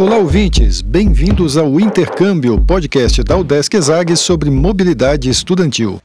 Olá, 0.00 0.16
ouvintes! 0.16 0.80
Bem-vindos 0.80 1.58
ao 1.58 1.78
Intercâmbio, 1.78 2.58
podcast 2.58 3.22
da 3.22 3.36
Udesc 3.36 3.76
Exag 3.76 4.16
sobre 4.16 4.48
mobilidade 4.48 5.28
estudantil. 5.28 6.00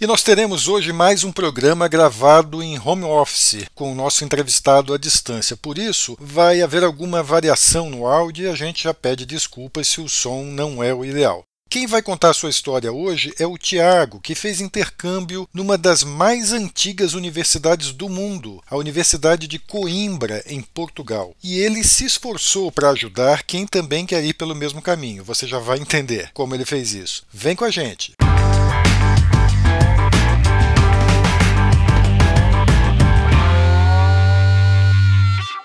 E 0.00 0.06
nós 0.06 0.22
teremos 0.22 0.68
hoje 0.68 0.92
mais 0.92 1.24
um 1.24 1.32
programa 1.32 1.88
gravado 1.88 2.62
em 2.62 2.78
home 2.78 3.02
office, 3.02 3.66
com 3.74 3.90
o 3.90 3.94
nosso 3.96 4.24
entrevistado 4.24 4.94
à 4.94 4.96
distância. 4.96 5.56
Por 5.56 5.78
isso, 5.78 6.16
vai 6.20 6.62
haver 6.62 6.84
alguma 6.84 7.24
variação 7.24 7.90
no 7.90 8.06
áudio 8.06 8.46
e 8.46 8.48
a 8.48 8.54
gente 8.54 8.84
já 8.84 8.94
pede 8.94 9.26
desculpas 9.26 9.88
se 9.88 10.00
o 10.00 10.08
som 10.08 10.44
não 10.44 10.80
é 10.80 10.94
o 10.94 11.04
ideal. 11.04 11.42
Quem 11.70 11.86
vai 11.86 12.02
contar 12.02 12.34
sua 12.34 12.50
história 12.50 12.92
hoje 12.92 13.32
é 13.38 13.46
o 13.46 13.56
Tiago, 13.56 14.18
que 14.18 14.34
fez 14.34 14.60
intercâmbio 14.60 15.48
numa 15.54 15.78
das 15.78 16.02
mais 16.02 16.52
antigas 16.52 17.14
universidades 17.14 17.92
do 17.92 18.08
mundo, 18.08 18.60
a 18.68 18.76
Universidade 18.76 19.46
de 19.46 19.56
Coimbra, 19.56 20.42
em 20.46 20.60
Portugal. 20.62 21.32
E 21.40 21.60
ele 21.60 21.84
se 21.84 22.04
esforçou 22.04 22.72
para 22.72 22.90
ajudar 22.90 23.44
quem 23.44 23.68
também 23.68 24.04
quer 24.04 24.24
ir 24.24 24.34
pelo 24.34 24.52
mesmo 24.52 24.82
caminho. 24.82 25.22
Você 25.22 25.46
já 25.46 25.60
vai 25.60 25.78
entender 25.78 26.32
como 26.34 26.56
ele 26.56 26.64
fez 26.64 26.92
isso. 26.92 27.22
Vem 27.32 27.54
com 27.54 27.64
a 27.64 27.70
gente! 27.70 28.19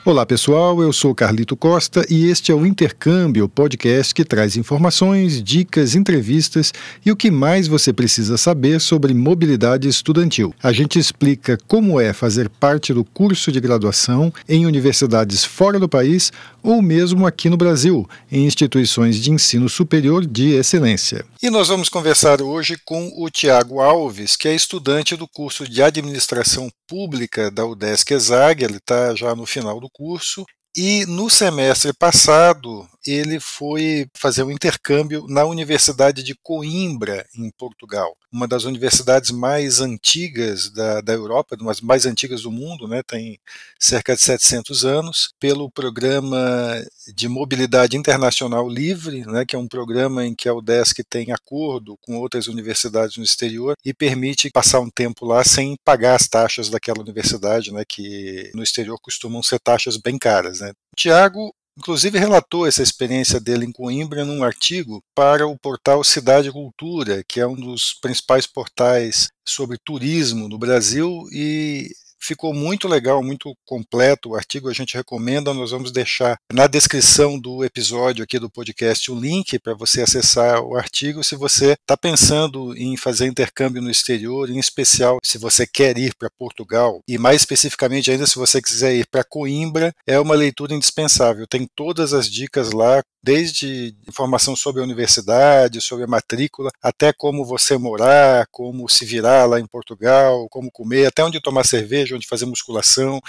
Olá 0.05 0.23
pessoal, 0.23 0.84
eu 0.84 0.94
sou 0.94 1.16
Carlito 1.16 1.58
Costa 1.58 2.05
e 2.08 2.30
este 2.30 2.52
é 2.52 2.55
o 2.55 2.63
Intercâmbio, 2.63 3.50
podcast 3.50 4.13
que 4.13 4.23
traz 4.23 4.55
informações, 4.55 5.41
dicas, 5.41 5.96
entrevistas 5.96 6.72
e 7.04 7.12
o 7.12 7.16
que 7.16 7.32
mais 7.32 7.68
você 7.68 7.91
precisa 7.91 8.38
saber 8.38 8.80
sobre 8.80 9.16
mobilidade 9.16 9.88
estudantil. 9.88 10.54
A 10.62 10.72
gente 10.72 10.99
explica 10.99 11.58
como 11.68 11.99
é 11.99 12.13
fazer 12.13 12.49
parte 12.49 12.94
do 12.94 13.04
curso 13.04 13.52
de 13.52 13.60
graduação 13.60 14.32
em 14.48 14.68
universidades 14.68 15.43
fora 15.43 15.80
do 15.80 15.90
país 15.90 16.32
ou 16.62 16.84
mesmo 16.84 17.26
aqui 17.26 17.49
no 17.49 17.58
Brasil, 17.58 18.08
em 18.32 18.46
instituições 18.46 19.15
de 19.18 19.32
ensino 19.32 19.68
superior 19.68 20.24
de 20.24 20.54
excelência. 20.54 21.26
E 21.41 21.49
nós 21.49 21.68
vamos 21.68 21.90
conversar 21.90 22.43
hoje 22.43 22.77
com 22.85 23.12
o 23.18 23.27
Tiago 23.30 23.80
Alves, 23.80 24.35
que 24.35 24.48
é 24.48 24.55
estudante 24.55 25.15
do 25.15 25.27
curso 25.27 25.68
de 25.68 25.82
Administração 25.82 26.70
Pública 26.87 27.49
da 27.49 27.65
UDESC 27.65 28.13
ESAG, 28.13 28.63
ele 28.63 28.77
está 28.77 29.15
já 29.15 29.35
no 29.35 29.46
final 29.46 29.80
do 29.80 29.90
curso, 29.96 30.46
e 30.76 31.05
no 31.05 31.29
semestre 31.29 31.93
passado 31.93 32.85
ele 33.06 33.40
foi 33.40 34.08
fazer 34.14 34.44
um 34.44 34.52
intercâmbio 34.52 35.26
na 35.28 35.46
Universidade 35.46 36.24
de 36.24 36.36
Coimbra, 36.36 37.26
em 37.38 37.50
Portugal, 37.52 38.16
uma 38.32 38.48
das 38.48 38.64
universidades 38.64 39.32
mais 39.32 39.80
antigas 39.80 40.70
da, 40.70 41.02
da 41.02 41.14
Europa, 41.14 41.56
uma 41.60 41.72
das 41.72 41.82
mais 41.82 42.06
antigas 42.06 42.42
do 42.42 42.52
mundo, 42.52 42.88
né, 42.88 43.02
tem 43.04 43.40
cerca 43.80 44.16
de 44.16 44.22
700 44.22 44.84
anos, 44.84 45.30
pelo 45.40 45.72
programa 45.72 46.84
de 47.16 47.28
mobilidade 47.30 47.96
internacional 47.96 48.68
livre, 48.68 49.26
né, 49.26 49.46
que 49.46 49.56
é 49.56 49.60
um 49.60 49.68
programa 49.68 50.26
em 50.26 50.36
que 50.36 50.50
a 50.50 50.54
UDESC 50.54 51.04
tem 51.08 51.32
acordo 51.32 51.98
com 52.02 52.18
outras 52.18 52.48
universidades 52.48 53.18
no 53.18 53.24
exterior 53.24 53.76
e 53.86 53.94
permite 53.94 54.50
passar 54.50 54.80
um 54.80 54.90
tempo 54.90 55.26
lá 55.26 55.44
sem 55.44 55.76
pagar 55.86 56.16
as 56.16 56.28
taxas 56.28 56.70
daquela 56.70 57.02
universidade, 57.02 57.72
né, 57.72 57.84
que 57.88 58.52
no 58.54 58.64
exterior 58.64 58.98
costumam 59.02 59.42
ser 59.44 59.60
taxas 59.60 59.98
bem 59.98 60.18
caras. 60.18 60.60
Né. 60.60 60.74
Tiago 60.96 61.54
Inclusive 61.77 62.18
relatou 62.18 62.65
essa 62.65 62.81
experiência 62.81 63.40
dele 63.40 63.65
em 63.65 63.71
Coimbra 63.71 64.23
num 64.23 64.44
artigo 64.44 65.03
para 65.13 65.45
o 65.45 65.59
portal 65.59 66.03
Cidade 66.03 66.51
Cultura, 66.51 67.22
que 67.28 67.40
é 67.40 67.45
um 67.45 67.56
dos 67.56 67.94
principais 67.94 68.47
portais 68.47 69.29
sobre 69.45 69.78
turismo 69.78 70.47
no 70.47 70.57
Brasil 70.57 71.28
e 71.34 71.90
ficou 72.25 72.53
muito 72.53 72.88
legal, 72.88 73.22
muito 73.22 73.56
completo 73.66 74.29
o 74.29 74.35
artigo, 74.35 74.69
a 74.69 74.73
gente 74.73 74.95
recomenda, 74.95 75.53
nós 75.53 75.72
vamos 75.72 75.91
deixar 75.91 76.38
na 76.51 76.68
descrição 76.68 77.40
do 77.40 77.63
episódio 77.63 78.23
aqui 78.23 78.40
do 78.40 78.50
podcast 78.50 79.12
o 79.12 79.19
link 79.19 79.59
para 79.59 79.74
você 79.74 80.02
acessar 80.02 80.62
o 80.62 80.75
artigo 80.75 81.24
se 81.24 81.35
você 81.35 81.74
está 81.74 81.96
pensando 81.96 82.75
em 82.75 82.97
fazer 82.97 83.28
intercâmbio 83.28 83.81
no 83.81 83.91
exterior, 83.91 84.50
em 84.50 84.58
especial 84.58 85.19
se 85.24 85.38
você 85.38 85.68
quer 85.68 85.97
ir 85.97 86.16
para 86.16 86.30
Portugal 86.30 87.02
e 87.08 87.18
mais 87.18 87.41
especificamente 87.41 88.09
ainda 88.09 88.25
se 88.25 88.35
você 88.35 88.62
quiser 88.62 88.96
ir 88.96 89.08
para 89.08 89.24
Coimbra, 89.24 89.94
é 90.08 90.19
uma 90.19 90.35
leitura 90.35 90.74
indispensável. 90.74 91.46
Tem 91.47 91.68
todas 91.75 92.14
as 92.14 92.30
dicas 92.30 92.72
lá, 92.72 93.03
desde 93.25 93.96
informação 94.08 94.56
sobre 94.56 94.81
a 94.81 94.84
universidade, 94.84 95.81
sobre 95.81 96.06
a 96.06 96.08
matrícula, 96.08 96.69
até 96.80 97.12
como 97.12 97.44
você 97.44 97.75
morar, 97.75 98.46
como 98.52 98.88
se 98.88 99.03
virar 99.03 99.46
lá 99.46 99.59
em 99.59 99.66
Portugal, 99.66 100.47
como 100.47 100.72
comer, 100.72 101.08
até 101.08 101.24
onde 101.24 101.41
tomar 101.41 101.66
cerveja, 101.66 102.16
onde 102.16 102.28
fazer 102.28 102.46
musculação. 102.46 103.19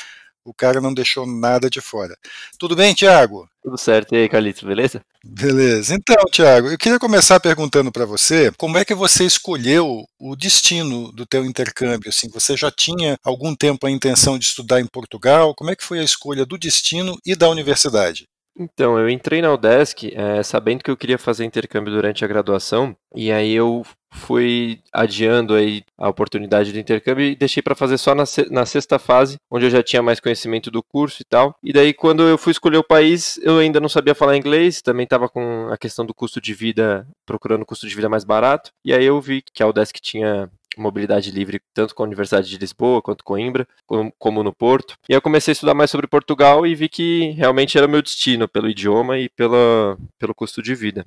O 0.45 0.53
cara 0.53 0.83
não 0.83 0.95
deixou 0.95 1.27
nada 1.27 1.69
de 1.71 1.81
fora. 1.81 2.15
Tudo 2.59 2.77
bem, 2.77 2.95
Tiago? 2.95 3.49
Tudo 3.65 3.79
certo. 3.79 4.15
E 4.15 4.19
aí, 4.19 4.29
Carlitos, 4.29 4.63
beleza? 4.63 5.01
Beleza. 5.25 5.95
Então, 5.95 6.23
Tiago, 6.31 6.69
eu 6.69 6.79
queria 6.79 6.99
começar 6.99 7.41
perguntando 7.41 7.91
para 7.91 8.05
você 8.05 8.53
como 8.57 8.77
é 8.77 8.85
que 8.85 8.95
você 8.95 9.25
escolheu 9.25 10.05
o 10.21 10.37
destino 10.37 11.11
do 11.11 11.25
teu 11.25 11.45
intercâmbio? 11.45 12.11
Assim, 12.11 12.29
você 12.29 12.55
já 12.55 12.71
tinha 12.71 13.17
algum 13.25 13.57
tempo 13.57 13.87
a 13.87 13.91
intenção 13.91 14.39
de 14.39 14.45
estudar 14.45 14.79
em 14.79 14.87
Portugal? 14.87 15.55
Como 15.55 15.71
é 15.71 15.75
que 15.75 15.83
foi 15.83 16.01
a 16.01 16.05
escolha 16.05 16.45
do 16.45 16.59
destino 16.59 17.17
e 17.25 17.35
da 17.35 17.49
universidade? 17.49 18.29
Então, 18.59 18.99
eu 18.99 19.09
entrei 19.09 19.43
na 19.43 19.53
UDESC 19.53 20.15
é, 20.15 20.43
sabendo 20.43 20.83
que 20.83 20.91
eu 20.91 20.97
queria 20.97 21.19
fazer 21.19 21.45
intercâmbio 21.45 21.93
durante 21.93 22.25
a 22.25 22.29
graduação, 22.29 22.97
e 23.15 23.31
aí 23.31 23.53
eu 23.53 23.85
fui 24.11 24.81
adiando 24.91 25.55
aí 25.55 25.83
a 25.99 26.09
oportunidade 26.09 26.73
do 26.73 26.79
intercâmbio 26.79 27.27
e 27.27 27.37
deixei 27.37 27.63
para 27.63 27.75
fazer 27.75 27.99
só 27.99 28.15
na, 28.15 28.25
na 28.51 28.65
sexta 28.65 28.99
fase, 28.99 29.37
onde 29.51 29.67
eu 29.67 29.71
já 29.71 29.83
tinha 29.83 30.03
mais 30.03 30.21
conhecimento 30.21 30.71
do 30.71 30.83
curso 30.83 31.21
e 31.21 31.25
tal. 31.25 31.55
E 31.63 31.71
daí, 31.71 31.93
quando 31.93 32.23
eu 32.23 32.39
fui 32.39 32.51
escolher 32.51 32.79
o 32.79 32.85
país, 32.85 33.39
eu 33.43 33.59
ainda 33.59 33.79
não 33.79 33.91
sabia 33.91 34.15
falar 34.15 34.39
inglês, 34.39 34.81
também 34.81 35.05
estava 35.05 35.29
com 35.29 35.69
a 35.71 35.77
questão 35.77 36.07
do 36.07 36.15
custo 36.15 36.41
de 36.41 36.55
vida, 36.55 37.07
procurando 37.27 37.67
custo 37.67 37.87
de 37.87 37.95
vida 37.95 38.09
mais 38.09 38.25
barato, 38.25 38.71
e 38.83 38.95
aí 38.95 39.05
eu 39.05 39.21
vi 39.21 39.43
que 39.53 39.63
a 39.63 39.67
UDESC 39.67 40.01
tinha 40.01 40.51
mobilidade 40.77 41.31
livre 41.31 41.61
tanto 41.75 41.95
com 41.95 42.03
a 42.03 42.07
Universidade 42.07 42.49
de 42.49 42.59
Lisboa 42.59 43.03
quanto 43.03 43.25
Coimbra, 43.25 43.67
como, 43.87 44.13
como 44.19 44.43
no 44.43 44.53
Porto. 44.53 44.97
E 45.09 45.13
eu 45.13 45.23
comecei 45.23 45.53
a 45.53 45.55
estudar 45.55 45.75
mais 45.75 45.91
sobre 45.91 46.07
Portugal 46.07 46.67
e 46.67 46.75
vi 46.75 46.89
que 46.89 47.31
realmente 47.33 47.77
era 47.77 47.87
o 47.87 47.91
meu 47.91 48.03
destino 48.03 48.49
pelo 48.49 48.69
idioma 48.69 49.19
e 49.19 49.29
pela, 49.29 49.99
pelo 50.19 50.35
custo 50.35 50.63
de 50.63 50.75
vida. 50.75 51.05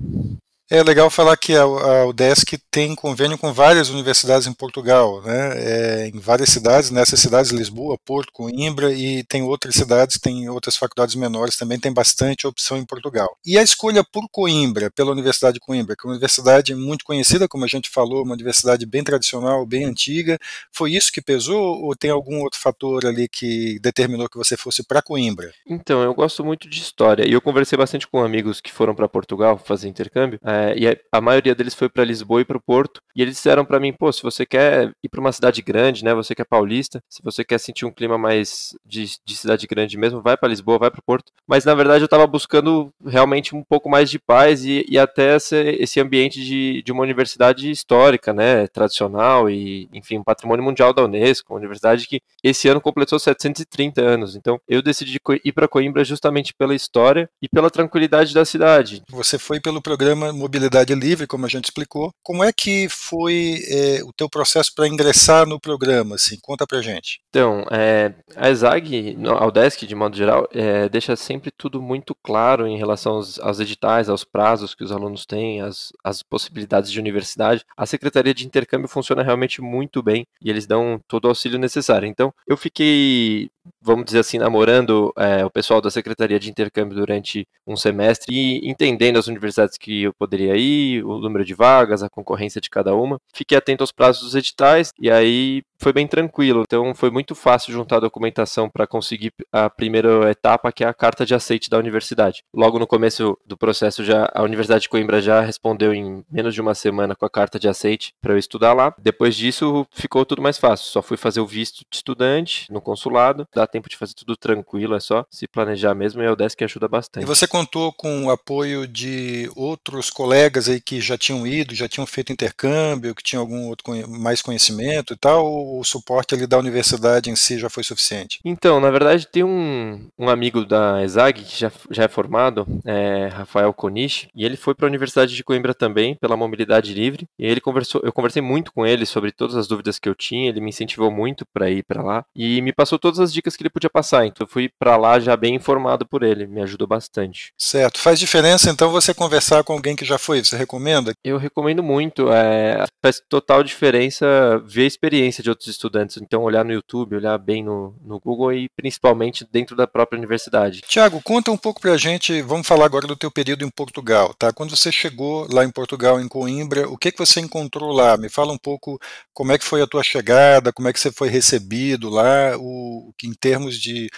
É 0.71 0.83
legal 0.83 1.09
falar 1.09 1.35
que 1.35 1.55
a, 1.55 1.63
a 1.63 2.05
UDESC 2.05 2.59
tem 2.69 2.93
convênio 2.93 3.39
com 3.39 3.51
várias 3.51 3.89
universidades 3.89 4.45
em 4.45 4.53
Portugal, 4.53 5.19
né? 5.23 5.53
É, 5.55 6.07
em 6.13 6.19
várias 6.19 6.49
cidades, 6.49 6.91
nessas 6.91 7.19
cidades, 7.19 7.49
Lisboa, 7.49 7.97
Porto, 8.05 8.31
Coimbra, 8.31 8.93
e 8.93 9.23
tem 9.23 9.41
outras 9.41 9.73
cidades, 9.73 10.19
tem 10.19 10.47
outras 10.47 10.77
faculdades 10.77 11.15
menores 11.15 11.57
também, 11.57 11.79
tem 11.79 11.91
bastante 11.91 12.45
opção 12.45 12.77
em 12.77 12.85
Portugal. 12.85 13.35
E 13.43 13.57
a 13.57 13.63
escolha 13.63 14.03
por 14.03 14.29
Coimbra, 14.29 14.91
pela 14.91 15.11
Universidade 15.11 15.55
de 15.55 15.59
Coimbra, 15.59 15.95
que 15.95 16.05
é 16.05 16.07
uma 16.07 16.13
universidade 16.13 16.75
muito 16.75 17.03
conhecida, 17.03 17.47
como 17.47 17.65
a 17.65 17.67
gente 17.67 17.89
falou, 17.89 18.23
uma 18.23 18.35
universidade 18.35 18.85
bem 18.85 19.03
tradicional, 19.03 19.65
bem 19.65 19.85
antiga, 19.85 20.37
foi 20.71 20.91
isso 20.91 21.11
que 21.11 21.19
pesou 21.19 21.81
ou 21.83 21.95
tem 21.95 22.11
algum 22.11 22.43
outro 22.43 22.59
fator 22.59 23.07
ali 23.07 23.27
que 23.27 23.79
determinou 23.79 24.29
que 24.29 24.37
você 24.37 24.55
fosse 24.55 24.83
para 24.83 25.01
Coimbra? 25.01 25.51
Então, 25.67 26.03
eu 26.03 26.13
gosto 26.13 26.45
muito 26.45 26.69
de 26.69 26.79
história 26.79 27.27
e 27.27 27.33
eu 27.33 27.41
conversei 27.41 27.75
bastante 27.75 28.07
com 28.07 28.23
amigos 28.23 28.61
que 28.61 28.71
foram 28.71 28.93
para 28.93 29.09
Portugal 29.09 29.57
fazer 29.57 29.87
intercâmbio. 29.87 30.39
É, 30.45 30.58
é, 30.59 30.77
e 30.77 30.97
a, 31.11 31.21
maioria 31.21 31.55
deles 31.55 31.73
foi 31.73 31.87
para 31.87 32.03
Lisboa 32.03 32.41
e 32.41 32.45
para 32.45 32.57
o 32.57 32.61
Porto. 32.61 33.01
E 33.15 33.21
eles 33.21 33.35
disseram 33.35 33.63
para 33.63 33.79
mim, 33.79 33.93
pô, 33.93 34.11
se 34.11 34.21
você 34.21 34.45
quer 34.45 34.91
ir 35.03 35.09
para 35.09 35.21
uma 35.21 35.31
cidade 35.31 35.61
grande, 35.61 36.03
né? 36.03 36.13
Você 36.13 36.35
que 36.35 36.41
é 36.41 36.45
paulista, 36.45 37.01
se 37.09 37.21
você 37.23 37.43
quer 37.43 37.57
sentir 37.59 37.85
um 37.85 37.91
clima 37.91 38.17
mais 38.17 38.75
de, 38.85 39.05
de 39.25 39.35
cidade 39.35 39.65
grande 39.67 39.97
mesmo, 39.97 40.21
vai 40.21 40.35
para 40.35 40.49
Lisboa, 40.49 40.79
vai 40.79 40.91
para 40.91 40.99
o 40.99 41.03
Porto. 41.03 41.31
Mas 41.47 41.65
na 41.65 41.73
verdade 41.73 42.01
eu 42.01 42.05
estava 42.05 42.27
buscando 42.27 42.91
realmente 43.05 43.55
um 43.55 43.63
pouco 43.63 43.89
mais 43.89 44.09
de 44.09 44.19
paz 44.19 44.65
e, 44.65 44.85
e 44.89 44.97
até 44.97 45.35
esse, 45.35 45.55
esse 45.79 45.99
ambiente 45.99 46.43
de, 46.43 46.81
de 46.83 46.91
uma 46.91 47.03
universidade 47.03 47.71
histórica, 47.71 48.33
né? 48.33 48.67
Tradicional 48.67 49.49
e, 49.49 49.87
enfim, 49.93 50.17
um 50.17 50.23
patrimônio 50.23 50.63
mundial 50.63 50.93
da 50.93 51.03
Unesco, 51.03 51.53
uma 51.53 51.59
universidade 51.59 52.07
que 52.07 52.21
esse 52.43 52.67
ano 52.67 52.81
completou 52.81 53.19
730 53.19 54.01
anos. 54.01 54.35
Então 54.35 54.59
eu 54.67 54.81
decidi 54.81 55.19
ir 55.43 55.51
para 55.51 55.67
Coimbra 55.67 56.03
justamente 56.03 56.53
pela 56.53 56.75
história 56.75 57.29
e 57.41 57.47
pela 57.47 57.69
tranquilidade 57.69 58.33
da 58.33 58.43
cidade. 58.43 59.03
Você 59.09 59.37
foi 59.37 59.59
pelo 59.59 59.81
programa 59.81 60.31
mobilidade 60.49 60.95
livre, 60.95 61.27
como 61.27 61.45
a 61.45 61.49
gente 61.49 61.65
explicou. 61.65 62.11
Como 62.23 62.43
é 62.43 62.51
que 62.51 62.89
foi 62.89 63.59
é, 63.67 64.03
o 64.03 64.11
teu 64.11 64.27
processo 64.27 64.73
para 64.73 64.87
ingressar 64.87 65.45
no 65.45 65.59
programa? 65.59 66.15
Assim, 66.15 66.37
conta 66.41 66.65
para 66.65 66.81
gente. 66.81 67.21
Então, 67.29 67.63
é, 67.71 68.13
a 68.35 68.49
ESAG, 68.49 69.15
a 69.27 69.45
UDESC, 69.45 69.85
de 69.85 69.93
modo 69.93 70.17
geral, 70.17 70.47
é, 70.51 70.89
deixa 70.89 71.15
sempre 71.15 71.51
tudo 71.55 71.79
muito 71.79 72.15
claro 72.23 72.65
em 72.65 72.77
relação 72.77 73.13
aos, 73.13 73.39
aos, 73.39 73.59
editais, 73.59 74.09
aos 74.09 74.23
prazos 74.23 74.73
que 74.73 74.83
os 74.83 74.91
alunos 74.91 75.25
têm, 75.25 75.61
as, 75.61 75.93
as 76.03 76.23
possibilidades 76.23 76.91
de 76.91 76.99
universidade. 76.99 77.63
A 77.77 77.85
Secretaria 77.85 78.33
de 78.33 78.45
Intercâmbio 78.45 78.87
funciona 78.87 79.21
realmente 79.21 79.61
muito 79.61 80.01
bem 80.01 80.25
e 80.41 80.49
eles 80.49 80.65
dão 80.65 80.99
todo 81.07 81.25
o 81.25 81.29
auxílio 81.29 81.59
necessário. 81.59 82.07
Então, 82.07 82.33
eu 82.47 82.57
fiquei 82.57 83.51
vamos 83.81 84.05
dizer 84.05 84.19
assim, 84.19 84.37
namorando 84.37 85.11
é, 85.17 85.45
o 85.45 85.49
pessoal 85.49 85.81
da 85.81 85.89
Secretaria 85.89 86.39
de 86.39 86.49
Intercâmbio 86.49 86.97
durante 86.97 87.47
um 87.65 87.75
semestre 87.75 88.33
e 88.33 88.69
entendendo 88.69 89.17
as 89.17 89.27
universidades 89.27 89.77
que 89.77 90.03
eu 90.03 90.13
poderia 90.13 90.55
ir, 90.55 91.03
o 91.03 91.19
número 91.19 91.45
de 91.45 91.53
vagas, 91.53 92.03
a 92.03 92.09
concorrência 92.09 92.61
de 92.61 92.69
cada 92.69 92.95
uma. 92.95 93.19
Fiquei 93.33 93.57
atento 93.57 93.83
aos 93.83 93.91
prazos 93.91 94.23
dos 94.23 94.35
editais 94.35 94.91
e 94.99 95.09
aí 95.09 95.61
foi 95.79 95.93
bem 95.93 96.07
tranquilo. 96.07 96.63
Então 96.65 96.93
foi 96.93 97.09
muito 97.09 97.33
fácil 97.33 97.73
juntar 97.73 97.97
a 97.97 98.01
documentação 98.01 98.69
para 98.69 98.85
conseguir 98.85 99.33
a 99.51 99.69
primeira 99.69 100.29
etapa, 100.29 100.71
que 100.71 100.83
é 100.83 100.87
a 100.87 100.93
carta 100.93 101.25
de 101.25 101.33
aceite 101.33 101.69
da 101.69 101.77
universidade. 101.77 102.43
Logo 102.53 102.77
no 102.77 102.87
começo 102.87 103.37
do 103.45 103.57
processo, 103.57 104.03
já 104.03 104.29
a 104.33 104.43
Universidade 104.43 104.83
de 104.83 104.89
Coimbra 104.89 105.21
já 105.21 105.41
respondeu 105.41 105.93
em 105.93 106.23
menos 106.29 106.53
de 106.53 106.61
uma 106.61 106.75
semana 106.75 107.15
com 107.15 107.25
a 107.25 107.29
carta 107.29 107.59
de 107.59 107.67
aceite 107.67 108.13
para 108.21 108.33
eu 108.33 108.37
estudar 108.37 108.73
lá. 108.73 108.93
Depois 108.97 109.35
disso, 109.35 109.87
ficou 109.91 110.25
tudo 110.25 110.41
mais 110.41 110.57
fácil. 110.57 110.87
Só 110.87 111.01
fui 111.01 111.17
fazer 111.17 111.39
o 111.39 111.47
visto 111.47 111.85
de 111.89 111.97
estudante 111.97 112.71
no 112.71 112.81
consulado. 112.81 113.47
Dá 113.53 113.65
tempo 113.65 113.89
de 113.89 113.97
fazer 113.97 114.13
tudo 114.13 114.35
tranquilo, 114.35 114.95
é 114.95 114.99
só 114.99 115.25
se 115.29 115.47
planejar 115.47 115.95
mesmo 115.95 116.21
e 116.21 116.27
a 116.27 116.33
UDESC 116.33 116.63
ajuda 116.63 116.87
bastante. 116.87 117.23
E 117.23 117.27
você 117.27 117.47
contou 117.47 117.93
com 117.93 118.25
o 118.25 118.31
apoio 118.31 118.87
de 118.87 119.49
outros 119.55 120.09
colegas 120.09 120.67
aí 120.67 120.81
que 120.81 120.99
já 120.99 121.17
tinham 121.17 121.45
ido, 121.45 121.73
já 121.75 121.87
tinham 121.87 122.05
feito 122.05 122.33
intercâmbio, 122.33 123.15
que 123.15 123.23
tinham 123.23 123.41
algum 123.41 123.67
outro 123.67 123.85
mais 124.09 124.41
conhecimento 124.41 125.13
e 125.13 125.17
tal, 125.17 125.45
o 125.77 125.83
suporte 125.83 126.33
ali 126.35 126.47
da 126.47 126.57
universidade 126.57 127.29
em 127.29 127.35
si 127.35 127.57
já 127.59 127.69
foi 127.69 127.83
suficiente? 127.83 128.39
Então, 128.43 128.79
na 128.79 128.89
verdade, 128.89 129.27
tem 129.27 129.43
um, 129.43 130.09
um 130.17 130.29
amigo 130.29 130.65
da 130.65 131.03
ESAG 131.03 131.43
que 131.43 131.59
já, 131.59 131.71
já 131.91 132.03
é 132.03 132.07
formado, 132.07 132.65
é 132.85 133.27
Rafael 133.27 133.73
Konishi, 133.73 134.29
e 134.35 134.45
ele 134.45 134.57
foi 134.57 134.73
para 134.73 134.85
a 134.85 134.89
Universidade 134.89 135.35
de 135.35 135.43
Coimbra 135.43 135.73
também, 135.73 136.15
pela 136.15 136.37
mobilidade 136.37 136.93
livre, 136.93 137.27
e 137.37 137.45
ele 137.45 137.61
conversou, 137.61 138.01
eu 138.03 138.13
conversei 138.13 138.41
muito 138.41 138.71
com 138.71 138.85
ele 138.85 139.05
sobre 139.05 139.31
todas 139.31 139.55
as 139.55 139.67
dúvidas 139.67 139.99
que 139.99 140.09
eu 140.09 140.15
tinha, 140.15 140.49
ele 140.49 140.61
me 140.61 140.69
incentivou 140.69 141.11
muito 141.11 141.45
para 141.53 141.69
ir 141.69 141.83
para 141.83 142.01
lá, 142.01 142.25
e 142.35 142.61
me 142.61 142.73
passou 142.73 142.97
todas 142.97 143.19
as 143.19 143.33
dicas 143.33 143.55
que 143.55 143.63
ele 143.63 143.69
podia 143.69 143.89
passar, 143.89 144.25
então 144.25 144.45
eu 144.45 144.51
fui 144.51 144.69
para 144.79 144.97
lá 144.97 145.19
já 145.19 145.35
bem 145.35 145.55
informado 145.55 146.05
por 146.07 146.23
ele, 146.23 146.47
me 146.47 146.61
ajudou 146.61 146.87
bastante. 146.87 147.53
Certo, 147.57 147.99
faz 147.99 148.19
diferença 148.19 148.69
então 148.69 148.91
você 148.91 149.13
conversar 149.13 149.63
com 149.63 149.73
alguém 149.73 149.95
que 149.95 150.05
já 150.05 150.17
foi, 150.17 150.43
você 150.43 150.55
recomenda? 150.55 151.13
Eu 151.23 151.37
recomendo 151.37 151.83
muito, 151.83 152.31
é, 152.31 152.85
faz 153.03 153.21
total 153.27 153.63
diferença 153.63 154.25
ver 154.65 154.83
a 154.83 154.87
experiência 154.87 155.43
de 155.43 155.49
outros 155.59 155.67
estudantes, 155.67 156.17
então 156.17 156.41
olhar 156.41 156.63
no 156.63 156.71
YouTube, 156.71 157.17
olhar 157.17 157.37
bem 157.37 157.61
no, 157.61 157.93
no 158.01 158.19
Google 158.19 158.53
e 158.53 158.69
principalmente 158.69 159.45
dentro 159.51 159.75
da 159.75 159.85
própria 159.85 160.17
universidade. 160.17 160.81
Tiago, 160.81 161.21
conta 161.21 161.51
um 161.51 161.57
pouco 161.57 161.81
pra 161.81 161.97
gente, 161.97 162.41
vamos 162.41 162.65
falar 162.65 162.85
agora 162.85 163.05
do 163.05 163.15
teu 163.15 163.29
período 163.29 163.65
em 163.65 163.69
Portugal, 163.69 164.33
tá? 164.33 164.53
Quando 164.53 164.75
você 164.75 164.91
chegou 164.91 165.47
lá 165.51 165.65
em 165.65 165.71
Portugal, 165.71 166.19
em 166.19 166.27
Coimbra, 166.27 166.87
o 166.87 166.97
que, 166.97 167.11
que 167.11 167.19
você 167.19 167.41
encontrou 167.41 167.91
lá? 167.91 168.15
Me 168.15 168.29
fala 168.29 168.53
um 168.53 168.57
pouco 168.57 168.97
como 169.33 169.51
é 169.51 169.57
que 169.57 169.65
foi 169.65 169.81
a 169.81 169.87
tua 169.87 170.01
chegada, 170.01 170.71
como 170.71 170.87
é 170.87 170.93
que 170.93 170.99
você 170.99 171.11
foi 171.11 171.27
recebido 171.27 172.09
lá, 172.09 172.57
o, 172.57 173.13
em 173.23 173.33
termos 173.33 173.77
de 173.77 174.09